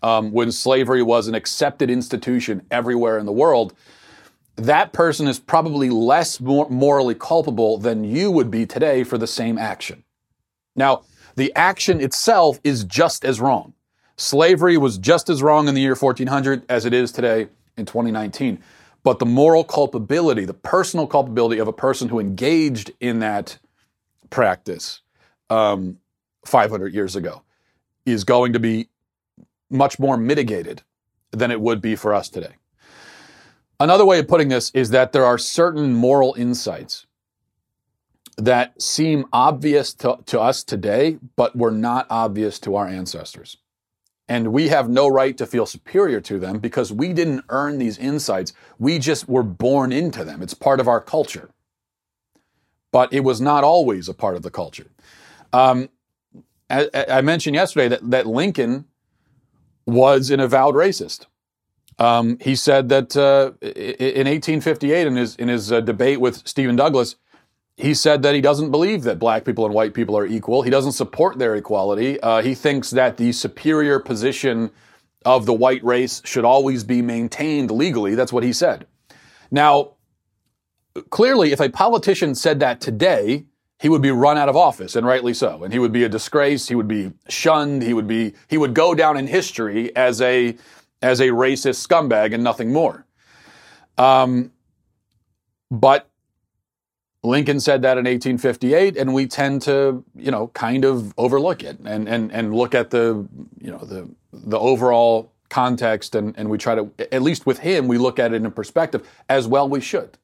[0.03, 3.75] um, when slavery was an accepted institution everywhere in the world,
[4.57, 9.27] that person is probably less mor- morally culpable than you would be today for the
[9.27, 10.05] same action.
[10.77, 11.03] Now,
[11.37, 13.75] the action itself is just as wrong.
[14.17, 18.63] Slavery was just as wrong in the year 1400 as it is today in 2019.
[19.03, 23.59] But the moral culpability, the personal culpability of a person who engaged in that
[24.31, 25.01] practice
[25.51, 25.99] um,
[26.47, 27.43] 500 years ago
[28.07, 28.89] is going to be
[29.71, 30.83] much more mitigated
[31.33, 32.55] than it would be for us today.
[33.81, 37.07] Another way of putting this is that there are certain moral insights
[38.37, 43.59] that seem obvious to, to us today, but were not obvious to our ancestors.
[44.27, 47.99] And we have no right to feel superior to them because we didn't earn these
[47.99, 48.53] insights.
[48.79, 50.43] We just were born into them.
[50.43, 51.51] It's part of our culture.
[52.91, 54.87] But it was not always a part of the culture.
[55.53, 55.91] Um,
[56.71, 58.87] I, I, mentioned yesterday that, that Lincoln
[59.87, 61.27] was an avowed racist.
[61.99, 66.77] Um, he said that uh, in 1858, in his, in his uh, debate with Stephen
[66.77, 67.17] Douglas,
[67.77, 70.63] he said that he doesn't believe that black people and white people are equal.
[70.63, 72.21] He doesn't support their equality.
[72.21, 74.71] Uh, he thinks that the superior position
[75.25, 78.15] of the white race should always be maintained legally.
[78.15, 78.87] That's what he said.
[79.51, 79.93] Now,
[81.11, 83.47] clearly, if a politician said that today,
[83.81, 85.65] he would be run out of office, and rightly so.
[85.65, 86.69] And he would be a disgrace.
[86.69, 87.83] He would be shunned.
[87.83, 90.57] He would be he would go down in history as a
[91.03, 93.05] as a racist scumbag and nothing more.
[93.99, 94.53] Um,
[95.71, 96.09] but
[97.25, 101.79] Lincoln said that in 1858, and we tend to, you know, kind of overlook it
[101.85, 103.27] and and and look at the,
[103.59, 107.89] you know, the the overall context, and and we try to, at least with him,
[107.89, 109.67] we look at it in perspective as well.
[109.67, 110.19] We should,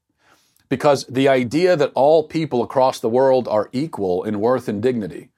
[0.68, 5.30] because the idea that all people across the world are equal in worth and dignity,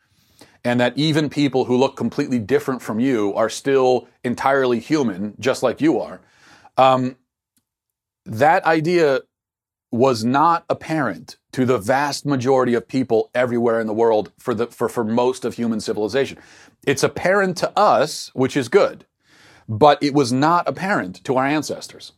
[0.64, 5.62] and that even people who look completely different from you are still entirely human, just
[5.62, 6.20] like you are.
[6.76, 7.16] Um,
[8.26, 9.20] that idea
[9.92, 14.66] was not apparent to the vast majority of people everywhere in the world for the
[14.66, 16.38] for, for most of human civilization.
[16.86, 19.04] It's apparent to us, which is good,
[19.68, 22.12] but it was not apparent to our ancestors.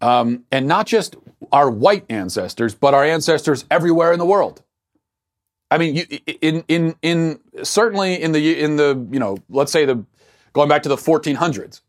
[0.00, 1.16] Um, and not just
[1.52, 4.62] our white ancestors, but our ancestors everywhere in the world.
[5.70, 6.04] I mean, you,
[6.40, 10.04] in in in certainly in the in the you know, let's say the
[10.52, 11.80] going back to the 1400s,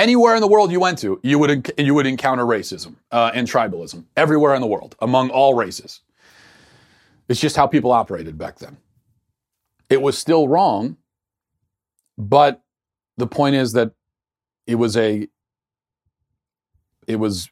[0.00, 3.46] Anywhere in the world you went to, you would you would encounter racism uh, and
[3.46, 6.00] tribalism everywhere in the world among all races.
[7.28, 8.78] It's just how people operated back then.
[9.90, 10.96] It was still wrong,
[12.16, 12.62] but
[13.18, 13.92] the point is that
[14.66, 15.28] it was a
[17.06, 17.50] it was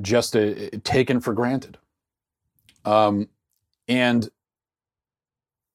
[0.00, 1.78] just a, taken for granted.
[2.84, 3.28] Um,
[3.86, 4.28] and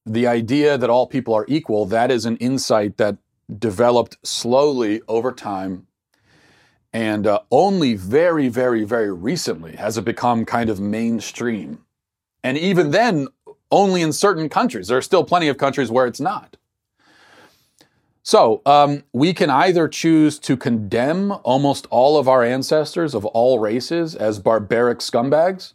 [0.06, 3.18] the idea that all people are equal, that is an insight that
[3.58, 5.88] developed slowly over time.
[6.92, 11.86] And uh, only very, very, very recently has it become kind of mainstream.
[12.44, 13.28] And even then,
[13.72, 14.88] only in certain countries.
[14.88, 16.58] There are still plenty of countries where it's not.
[18.24, 23.60] So, um, we can either choose to condemn almost all of our ancestors of all
[23.60, 25.74] races as barbaric scumbags,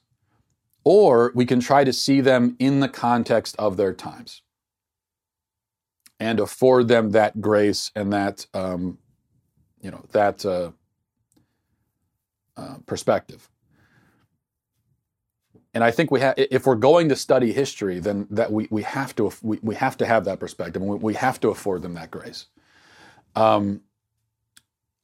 [0.84, 4.43] or we can try to see them in the context of their times
[6.24, 8.96] and afford them that grace and that um,
[9.82, 10.70] you know that uh,
[12.56, 13.50] uh, perspective.
[15.74, 18.82] And I think we have, if we're going to study history, then that we, we
[18.84, 21.92] have to we, we have to have that perspective, we, we have to afford them
[21.94, 22.46] that grace.
[23.36, 23.82] Um,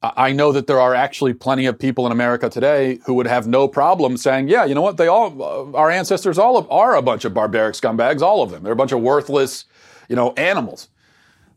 [0.03, 3.47] I know that there are actually plenty of people in America today who would have
[3.47, 4.97] no problem saying, "Yeah, you know what?
[4.97, 8.23] They all, uh, our ancestors, all are a bunch of barbaric scumbags.
[8.23, 8.63] All of them.
[8.63, 9.67] They're a bunch of worthless,
[10.09, 10.89] you know, animals."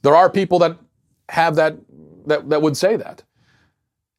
[0.03, 0.77] There are people that
[1.29, 1.77] have that,
[2.27, 3.23] that, that would say that.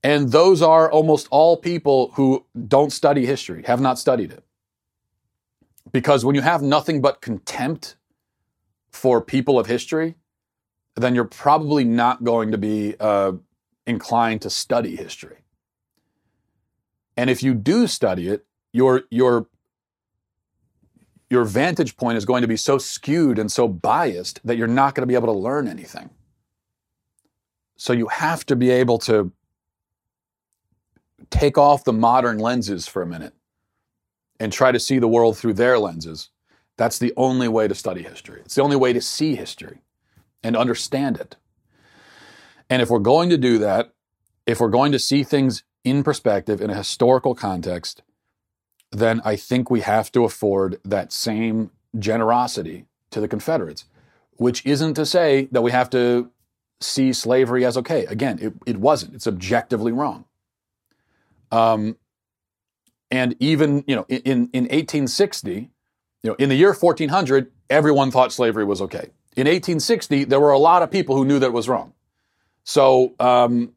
[0.03, 4.45] And those are almost all people who don't study history, have not studied it.
[5.93, 7.97] Because when you have nothing but contempt
[8.91, 10.17] for people of history,
[10.97, 13.33] then you're probably not going to be uh,
[13.87, 15.39] inclined to study history.
[17.17, 19.47] And if you do study it, your, your
[21.35, 24.95] your vantage point is going to be so skewed and so biased that you're not
[24.95, 26.09] going to be able to learn anything.
[27.77, 29.33] So you have to be able to
[31.31, 33.35] take off the modern lenses for a minute
[34.39, 36.31] and try to see the world through their lenses.
[36.77, 38.41] That's the only way to study history.
[38.45, 39.81] It's the only way to see history
[40.45, 41.35] and understand it.
[42.71, 43.93] And if we're going to do that,
[44.47, 48.03] if we're going to see things in perspective in a historical context,
[48.95, 53.85] then I think we have to afford that same generosity to the Confederates,
[54.37, 56.31] which isn't to say that we have to
[56.81, 58.07] see slavery as okay.
[58.07, 59.15] Again, it, it wasn't.
[59.15, 60.25] It's objectively wrong.
[61.51, 61.97] Um,
[63.11, 65.71] and even, you know, in, in 1860,
[66.23, 69.11] you know, in the year 1400, everyone thought slavery was okay.
[69.37, 71.93] In 1860, there were a lot of people who knew that it was wrong.
[72.65, 73.74] So, um,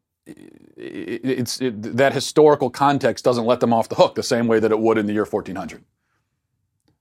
[0.76, 4.70] it's it, that historical context doesn't let them off the hook the same way that
[4.70, 5.84] it would in the year 1400.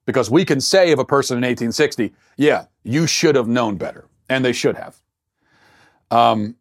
[0.05, 4.05] Because we can say of a person in 1860, yeah, you should have known better,
[4.29, 5.01] and they should have.
[6.09, 6.55] Um,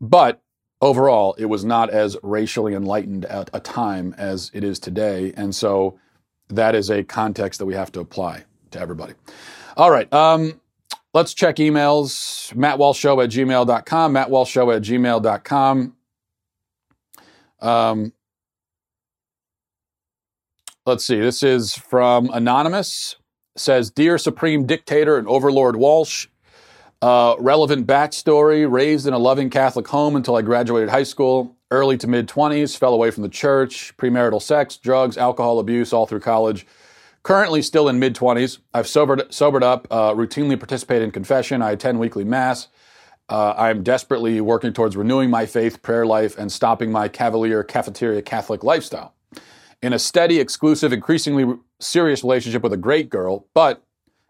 [0.00, 0.42] but
[0.80, 5.54] overall, it was not as racially enlightened at a time as it is today, and
[5.54, 5.98] so
[6.48, 9.14] that is a context that we have to apply to everybody.
[9.76, 10.12] All right.
[10.12, 10.60] Um,
[11.14, 12.52] let's check emails.
[12.54, 14.14] MattWalshShow at gmail.com.
[14.14, 15.96] MattWalshShow at gmail.com.
[17.60, 18.12] Um,
[20.84, 21.20] let's see.
[21.20, 23.16] This is from Anonymous.
[23.56, 26.26] says, Dear Supreme Dictator and Overlord Walsh,
[27.02, 31.56] uh, relevant backstory raised in a loving Catholic home until I graduated high school.
[31.70, 36.06] Early to mid 20s, fell away from the church, premarital sex, drugs, alcohol abuse all
[36.06, 36.66] through college.
[37.22, 38.58] Currently still in mid 20s.
[38.74, 41.62] I've sobered, sobered up, uh, routinely participate in confession.
[41.62, 42.68] I attend weekly mass.
[43.28, 48.22] Uh, I'm desperately working towards renewing my faith, prayer life, and stopping my cavalier cafeteria
[48.22, 49.14] Catholic lifestyle.
[49.80, 53.82] in a steady, exclusive, increasingly serious relationship with a great girl, but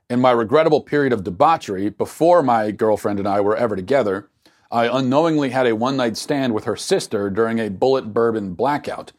[0.09, 4.30] in my regrettable period of debauchery, before my girlfriend and I were ever together,
[4.70, 9.12] I unknowingly had a one night stand with her sister during a Bulleit bourbon blackout.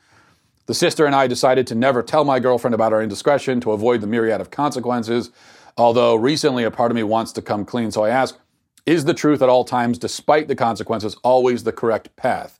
[0.66, 4.01] The sister and I decided to never tell my girlfriend about our indiscretion to avoid
[4.01, 5.30] the myriad of consequences,
[5.78, 7.91] although recently a part of me wants to come clean.
[7.91, 8.38] So I ask,
[8.86, 12.59] is the truth at all times, despite the consequences, always the correct path?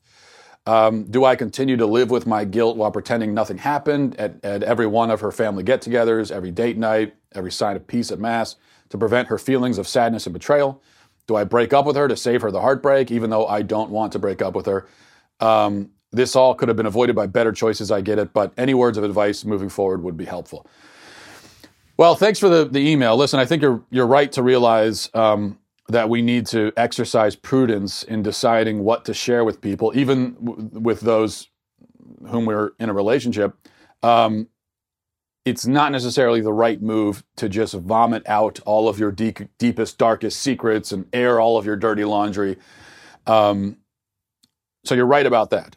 [0.66, 4.64] Um, do I continue to live with my guilt while pretending nothing happened at, at
[4.64, 8.20] every one of her family get togethers, every date night, every sign of peace at
[8.20, 8.56] Mass,
[8.89, 10.82] to prevent her feelings of sadness and betrayal?
[11.28, 13.89] Do I break up with her to save her the heartbreak, even though I don't
[13.89, 14.88] want to break up with her?
[15.39, 18.74] Um, this all could have been avoided by better choices, I get it, but any
[18.74, 20.66] words of advice moving forward would be helpful.
[21.97, 23.18] Well, thanks for the, the email.
[23.18, 25.59] Listen, I think you're, you're right to realize um,
[25.89, 30.70] that we need to exercise prudence in deciding what to share with people, even w-
[30.72, 31.49] with those
[32.28, 33.55] whom we're in a relationship.
[34.01, 34.47] Um,
[35.45, 39.97] it's not necessarily the right move to just vomit out all of your deep, deepest,
[39.97, 42.57] darkest secrets and air all of your dirty laundry.
[43.28, 43.78] Um,
[44.86, 45.76] so you're right about that.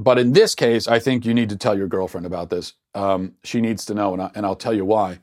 [0.00, 2.72] But in this case, I think you need to tell your girlfriend about this.
[2.94, 5.18] Um, she needs to know, and, I, and I'll tell you why.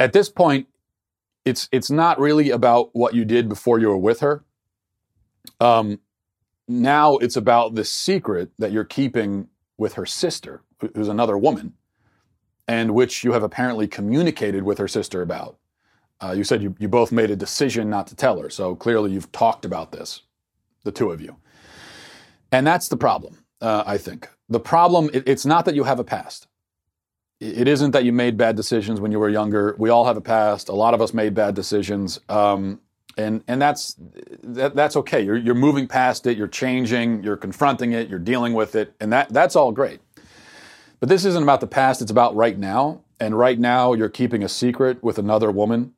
[0.00, 0.66] At this point,
[1.44, 4.44] it's it's not really about what you did before you were with her.
[5.60, 6.00] Um,
[6.66, 10.62] now it's about the secret that you're keeping with her sister,
[10.96, 11.74] who's another woman,
[12.66, 15.56] and which you have apparently communicated with her sister about.
[16.20, 19.12] Uh, you said you, you both made a decision not to tell her, so clearly
[19.12, 20.22] you've talked about this,
[20.82, 21.36] the two of you.
[22.50, 24.28] And that's the problem, uh, I think.
[24.48, 26.48] The problem, it, it's not that you have a past
[27.40, 29.76] it isn't that you made bad decisions when you were younger.
[29.78, 30.68] We all have a past.
[30.68, 32.80] A lot of us made bad decisions, um,
[33.16, 33.94] and and that's
[34.42, 35.22] that, that's okay.
[35.22, 36.36] You're you're moving past it.
[36.36, 37.22] You're changing.
[37.22, 38.08] You're confronting it.
[38.08, 40.00] You're dealing with it, and that that's all great.
[40.98, 42.02] But this isn't about the past.
[42.02, 43.02] It's about right now.
[43.20, 45.94] And right now, you're keeping a secret with another woman,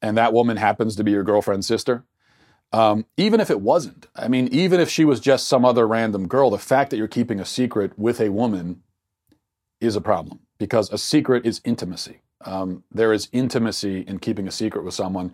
[0.00, 2.04] and that woman happens to be your girlfriend's sister.
[2.72, 6.26] Um, even if it wasn't, I mean, even if she was just some other random
[6.26, 8.82] girl, the fact that you're keeping a secret with a woman
[9.80, 12.20] is a problem because a secret is intimacy.
[12.44, 15.32] Um, there is intimacy in keeping a secret with someone.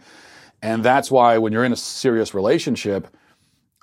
[0.63, 3.09] And that's why when you're in a serious relationship,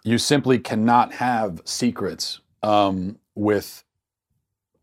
[0.03, 3.83] you simply cannot have secrets um, with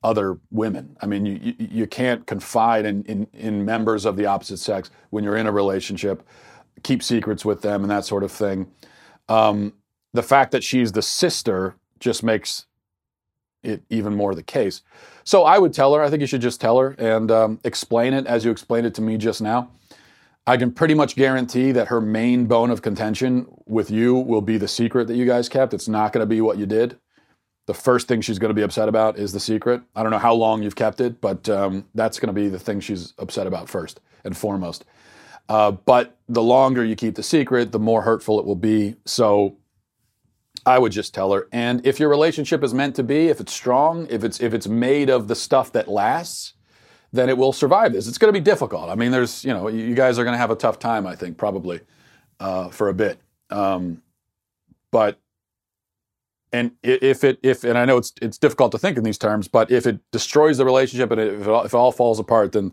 [0.02, 0.96] other women.
[1.00, 5.24] I mean, you, you, can't confide in, in, in, members of the opposite sex when
[5.24, 6.22] you're in a relationship,
[6.86, 8.68] keep secrets with them and that sort of thing.
[9.28, 9.72] Um,
[10.14, 12.66] the fact that she's the sister just makes
[13.64, 14.82] it even more the case.
[15.24, 18.14] So I would tell her, I think you should just tell her and um, explain
[18.14, 19.70] it as you explained it to me just now.
[20.46, 24.56] I can pretty much guarantee that her main bone of contention with you will be
[24.56, 25.74] the secret that you guys kept.
[25.74, 27.00] It's not going to be what you did.
[27.66, 29.82] The first thing she's going to be upset about is the secret.
[29.96, 32.60] I don't know how long you've kept it, but um, that's going to be the
[32.60, 34.84] thing she's upset about first and foremost.
[35.48, 38.96] Uh, but the longer you keep the secret, the more hurtful it will be.
[39.04, 39.56] So
[40.64, 41.48] I would just tell her.
[41.52, 44.66] And if your relationship is meant to be, if it's strong, if it's if it's
[44.66, 46.54] made of the stuff that lasts,
[47.12, 48.08] then it will survive this.
[48.08, 48.90] It's going to be difficult.
[48.90, 51.06] I mean, there's you know you guys are going to have a tough time.
[51.06, 51.80] I think probably
[52.40, 53.20] uh, for a bit.
[53.50, 54.02] Um,
[54.90, 55.20] but
[56.52, 59.46] and if it if and I know it's it's difficult to think in these terms,
[59.46, 62.72] but if it destroys the relationship and if it if it all falls apart, then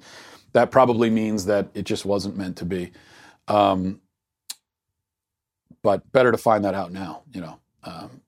[0.53, 2.91] that probably means that it just wasn't meant to be.
[3.47, 3.99] Um,
[5.81, 8.21] but better to find that out now, you know um,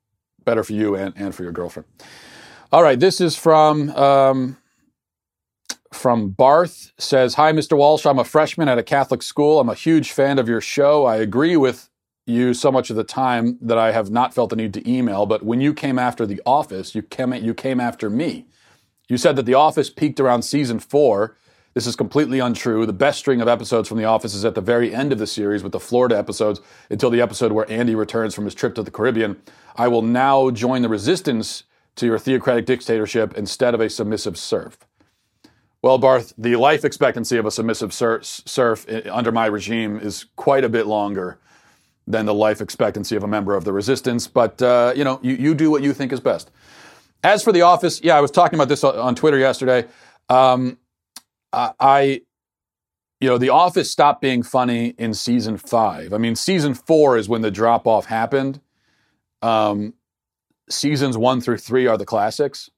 [0.43, 1.87] better for you and, and for your girlfriend.
[2.71, 4.57] All right, this is from um,
[5.93, 7.77] from Barth says, "Hi, Mr.
[7.77, 8.05] Walsh.
[8.05, 9.59] I'm a freshman at a Catholic school.
[9.59, 11.05] I'm a huge fan of your show.
[11.05, 11.89] I agree with
[12.25, 15.25] you so much of the time that I have not felt the need to email.
[15.25, 18.45] But when you came after The Office, you came you came after me.
[19.07, 21.37] You said that The Office peaked around season four."
[21.75, 22.85] This is completely untrue.
[22.85, 25.27] The best string of episodes from The Office is at the very end of the
[25.27, 28.81] series with the Florida episodes until the episode where Andy returns from his trip to
[28.81, 29.35] the Caribbean.
[29.75, 31.65] I will now join the resistance
[31.97, 34.77] to your theocratic dictatorship instead of a submissive serf.
[35.81, 40.69] Well, Barth, the life expectancy of a submissive serf under my regime is quite a
[40.69, 41.39] bit longer
[42.07, 44.27] than the life expectancy of a member of the resistance.
[44.27, 46.51] But, uh, you know, you, you do what you think is best.
[47.21, 49.87] As for The Office, yeah, I was talking about this on Twitter yesterday.
[50.29, 50.77] Um,
[51.79, 52.21] I,
[53.19, 56.13] you know, The Office stopped being funny in season five.
[56.13, 58.59] I mean, season four is when the drop off happened.
[59.41, 59.93] Um,
[60.69, 62.69] seasons one through three are the classics.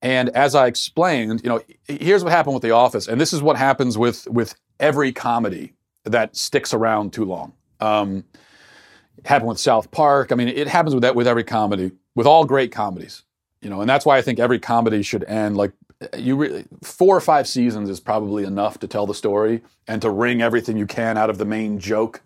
[0.00, 3.42] And as I explained, you know, here's what happened with The Office, and this is
[3.42, 5.72] what happens with with every comedy
[6.04, 7.52] that sticks around too long.
[7.80, 8.24] Um,
[9.24, 10.30] happened with South Park.
[10.30, 13.24] I mean, it happens with that with every comedy, with all great comedies.
[13.60, 15.72] you know, and that's why I think every comedy should end like
[16.16, 16.36] you.
[16.36, 20.42] Re- four or five seasons is probably enough to tell the story and to wring
[20.42, 22.22] everything you can out of the main joke,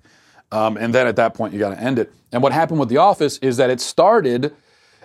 [0.50, 2.12] um, and then at that point you got to end it.
[2.32, 4.54] And what happened with The Office is that it started,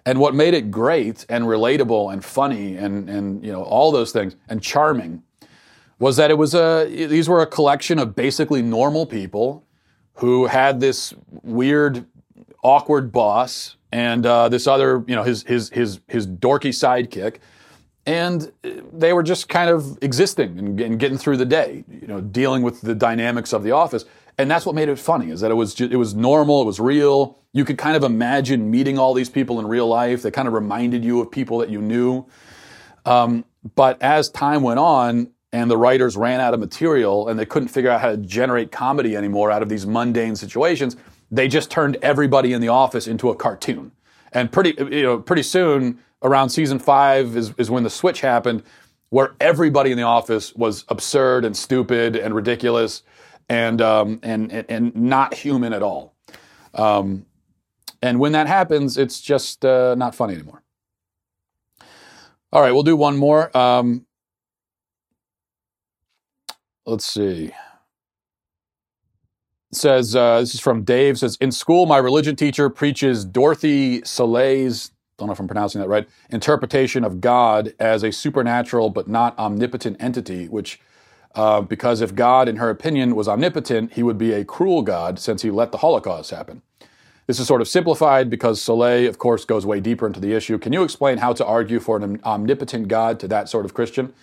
[0.06, 4.12] and what made it great and relatable and funny and and you know all those
[4.12, 5.24] things and charming
[6.00, 9.66] was that it was a these were a collection of basically normal people
[10.16, 11.14] who had this
[11.44, 12.06] weird
[12.64, 17.38] awkward boss and uh, this other you know his his his his dorky sidekick
[18.08, 18.52] and
[18.92, 22.64] they were just kind of existing and, and getting through the day you know dealing
[22.64, 24.06] with the dynamics of the office.
[24.40, 26.80] And that's what made it funny is that it was it was normal it was
[26.80, 27.38] real.
[27.54, 30.22] You could kind of imagine meeting all these people in real life.
[30.22, 32.26] They kind of reminded you of people that you knew.
[33.06, 33.46] Um,
[33.76, 37.70] but as time went on and the writers ran out of material and they couldn't
[37.70, 40.98] figure out how to generate comedy anymore out of these mundane situations
[41.32, 43.92] they just turned everybody in the office into a cartoon.
[44.32, 48.64] And pretty you know pretty soon around season five is, is when the switch happened
[49.10, 53.04] where everybody in the office was absurd and stupid and ridiculous
[53.48, 56.16] and um, and, and, and not human at all
[56.74, 57.26] um,
[58.02, 60.64] and when that happens it's just uh, not funny anymore
[62.52, 64.06] all right we'll do one more um,
[66.88, 67.52] let's see.
[69.72, 71.20] It says uh, this is from Dave.
[71.20, 75.88] Says in school, my religion teacher preaches Dorothee Sölle's don't know if I'm pronouncing that
[75.88, 80.48] right interpretation of God as a supernatural but not omnipotent entity.
[80.48, 80.80] Which,
[81.36, 85.20] uh, because if God, in her opinion, was omnipotent, he would be a cruel God
[85.20, 86.62] since he let the Holocaust happen.
[87.26, 90.58] This is sort of simplified because Sölle, of course, goes way deeper into the issue.
[90.58, 94.14] Can you explain how to argue for an omnipotent God to that sort of Christian?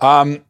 [0.00, 0.44] Um,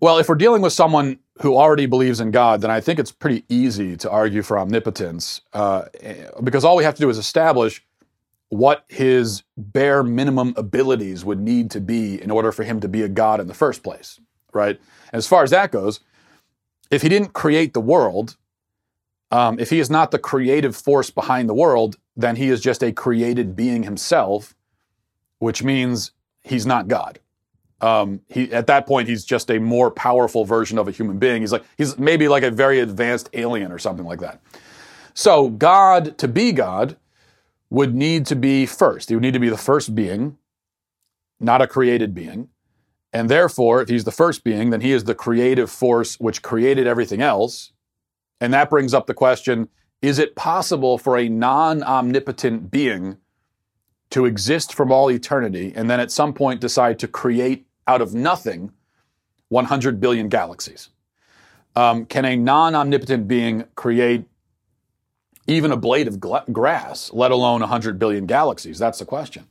[0.00, 3.12] well, if we're dealing with someone who already believes in God, then I think it's
[3.12, 5.84] pretty easy to argue for omnipotence uh,
[6.42, 7.84] because all we have to do is establish
[8.50, 13.02] what his bare minimum abilities would need to be in order for him to be
[13.02, 14.20] a God in the first place,
[14.52, 14.78] right?
[15.12, 16.00] And as far as that goes,
[16.90, 18.36] if he didn't create the world,
[19.30, 22.82] um, if he is not the creative force behind the world, then he is just
[22.82, 24.54] a created being himself,
[25.38, 27.20] which means he's not God
[27.80, 31.42] um, he at that point he's just a more powerful version of a human being.
[31.42, 34.40] He's like he's maybe like a very advanced alien or something like that.
[35.14, 36.96] So God to be God
[37.70, 39.08] would need to be first.
[39.08, 40.38] He would need to be the first being,
[41.40, 42.48] not a created being.
[43.12, 46.86] And therefore, if he's the first being, then he is the creative force which created
[46.86, 47.72] everything else.
[48.40, 49.68] And that brings up the question
[50.00, 53.16] is it possible for a non omnipotent being
[54.10, 58.14] to exist from all eternity and then at some point decide to create out of
[58.14, 58.72] nothing
[59.48, 60.90] 100 billion galaxies?
[61.74, 64.26] Um, can a non omnipotent being create
[65.48, 68.78] even a blade of gla- grass, let alone 100 billion galaxies?
[68.78, 69.46] That's the question.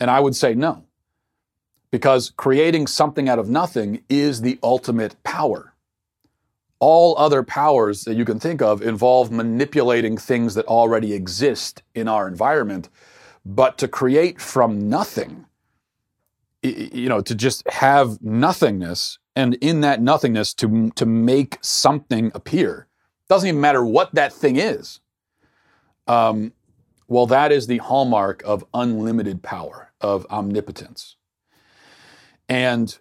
[0.00, 0.84] And I would say no.
[1.90, 5.72] Because creating something out of nothing is the ultimate power.
[6.80, 12.08] All other powers that you can think of involve manipulating things that already exist in
[12.08, 12.88] our environment.
[13.46, 15.46] But to create from nothing,
[16.62, 22.88] you know, to just have nothingness and in that nothingness to, to make something appear.
[23.28, 25.00] Doesn't even matter what that thing is.
[26.08, 26.52] Um,
[27.08, 31.16] well, that is the hallmark of unlimited power, of omnipotence.
[32.48, 32.96] And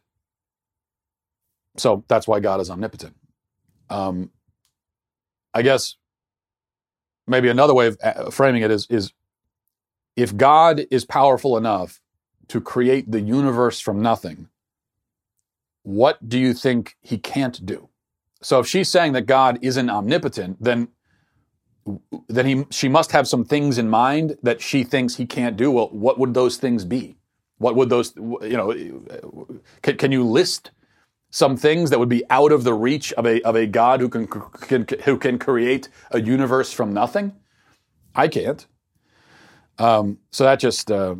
[1.78, 3.16] so that's why God is omnipotent.
[3.90, 4.32] Um,
[5.54, 5.96] I guess
[7.28, 9.14] maybe another way of uh, framing it is, is
[10.16, 12.02] if God is powerful enough
[12.50, 14.50] to create the universe from nothing,
[15.84, 17.90] what do you think he can't do?
[18.42, 20.90] So if she's saying that God isn't omnipotent, then
[22.28, 25.72] then he she must have some things in mind that she thinks he can't do.
[25.72, 27.18] Well, what would those things be?
[27.58, 29.48] What would those you know?
[29.82, 30.72] Can, can you list
[31.30, 34.10] some things that would be out of the reach of a of a God who
[34.10, 37.34] can, can who can create a universe from nothing?
[38.16, 38.66] I can't.
[39.80, 41.16] Um, so that just uh,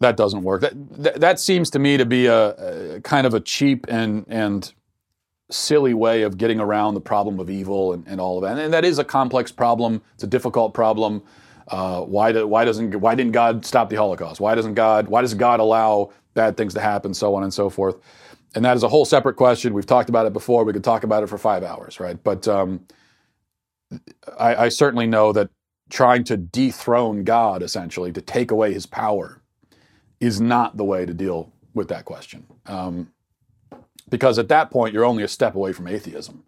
[0.00, 0.60] that doesn't work.
[0.60, 0.72] That,
[1.02, 4.72] that, that seems to me to be a, a, kind of a cheap and and
[5.52, 8.62] silly way of getting around the problem of evil and, and all of that.
[8.62, 10.02] And that is a complex problem.
[10.14, 11.22] It's a difficult problem.
[11.68, 14.40] Uh, why do, why doesn't why didn't God stop the Holocaust?
[14.40, 17.14] Why doesn't God why does God allow bad things to happen?
[17.14, 17.96] So on and so forth.
[18.54, 19.72] And that is a whole separate question.
[19.74, 20.64] We've talked about it before.
[20.64, 22.22] We could talk about it for five hours, right?
[22.22, 22.86] But um,
[24.38, 25.50] I, I certainly know that
[25.90, 29.40] trying to dethrone God, essentially, to take away His power,
[30.20, 32.46] is not the way to deal with that question.
[32.66, 33.12] Um,
[34.12, 36.44] because at that point, you're only a step away from atheism.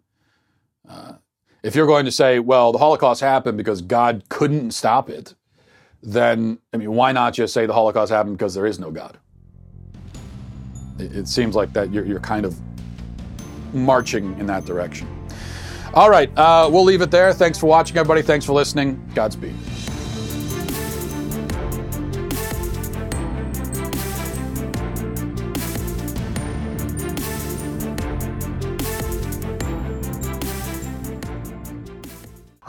[0.87, 1.13] Uh,
[1.63, 5.33] if you're going to say, well, the Holocaust happened because God couldn't stop it,
[6.03, 9.17] then I mean, why not just say the Holocaust happened because there is no God?
[10.99, 12.55] It, it seems like that you're, you're kind of
[13.73, 15.07] marching in that direction.
[15.95, 17.33] All right, uh, we'll leave it there.
[17.33, 18.21] Thanks for watching, everybody.
[18.21, 19.03] Thanks for listening.
[19.15, 19.55] Godspeed.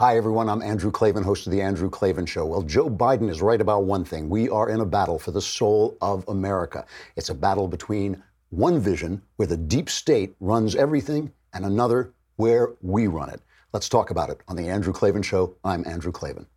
[0.07, 0.47] Hi, everyone.
[0.47, 2.45] I'm Andrew Klavan, host of The Andrew Klavan Show.
[2.45, 4.29] Well, Joe Biden is right about one thing.
[4.29, 6.85] We are in a battle for the soul of America.
[7.17, 12.69] It's a battle between one vision, where the deep state runs everything, and another, where
[12.81, 13.41] we run it.
[13.73, 15.57] Let's talk about it on The Andrew Klavan Show.
[15.65, 16.47] I'm Andrew Klavan.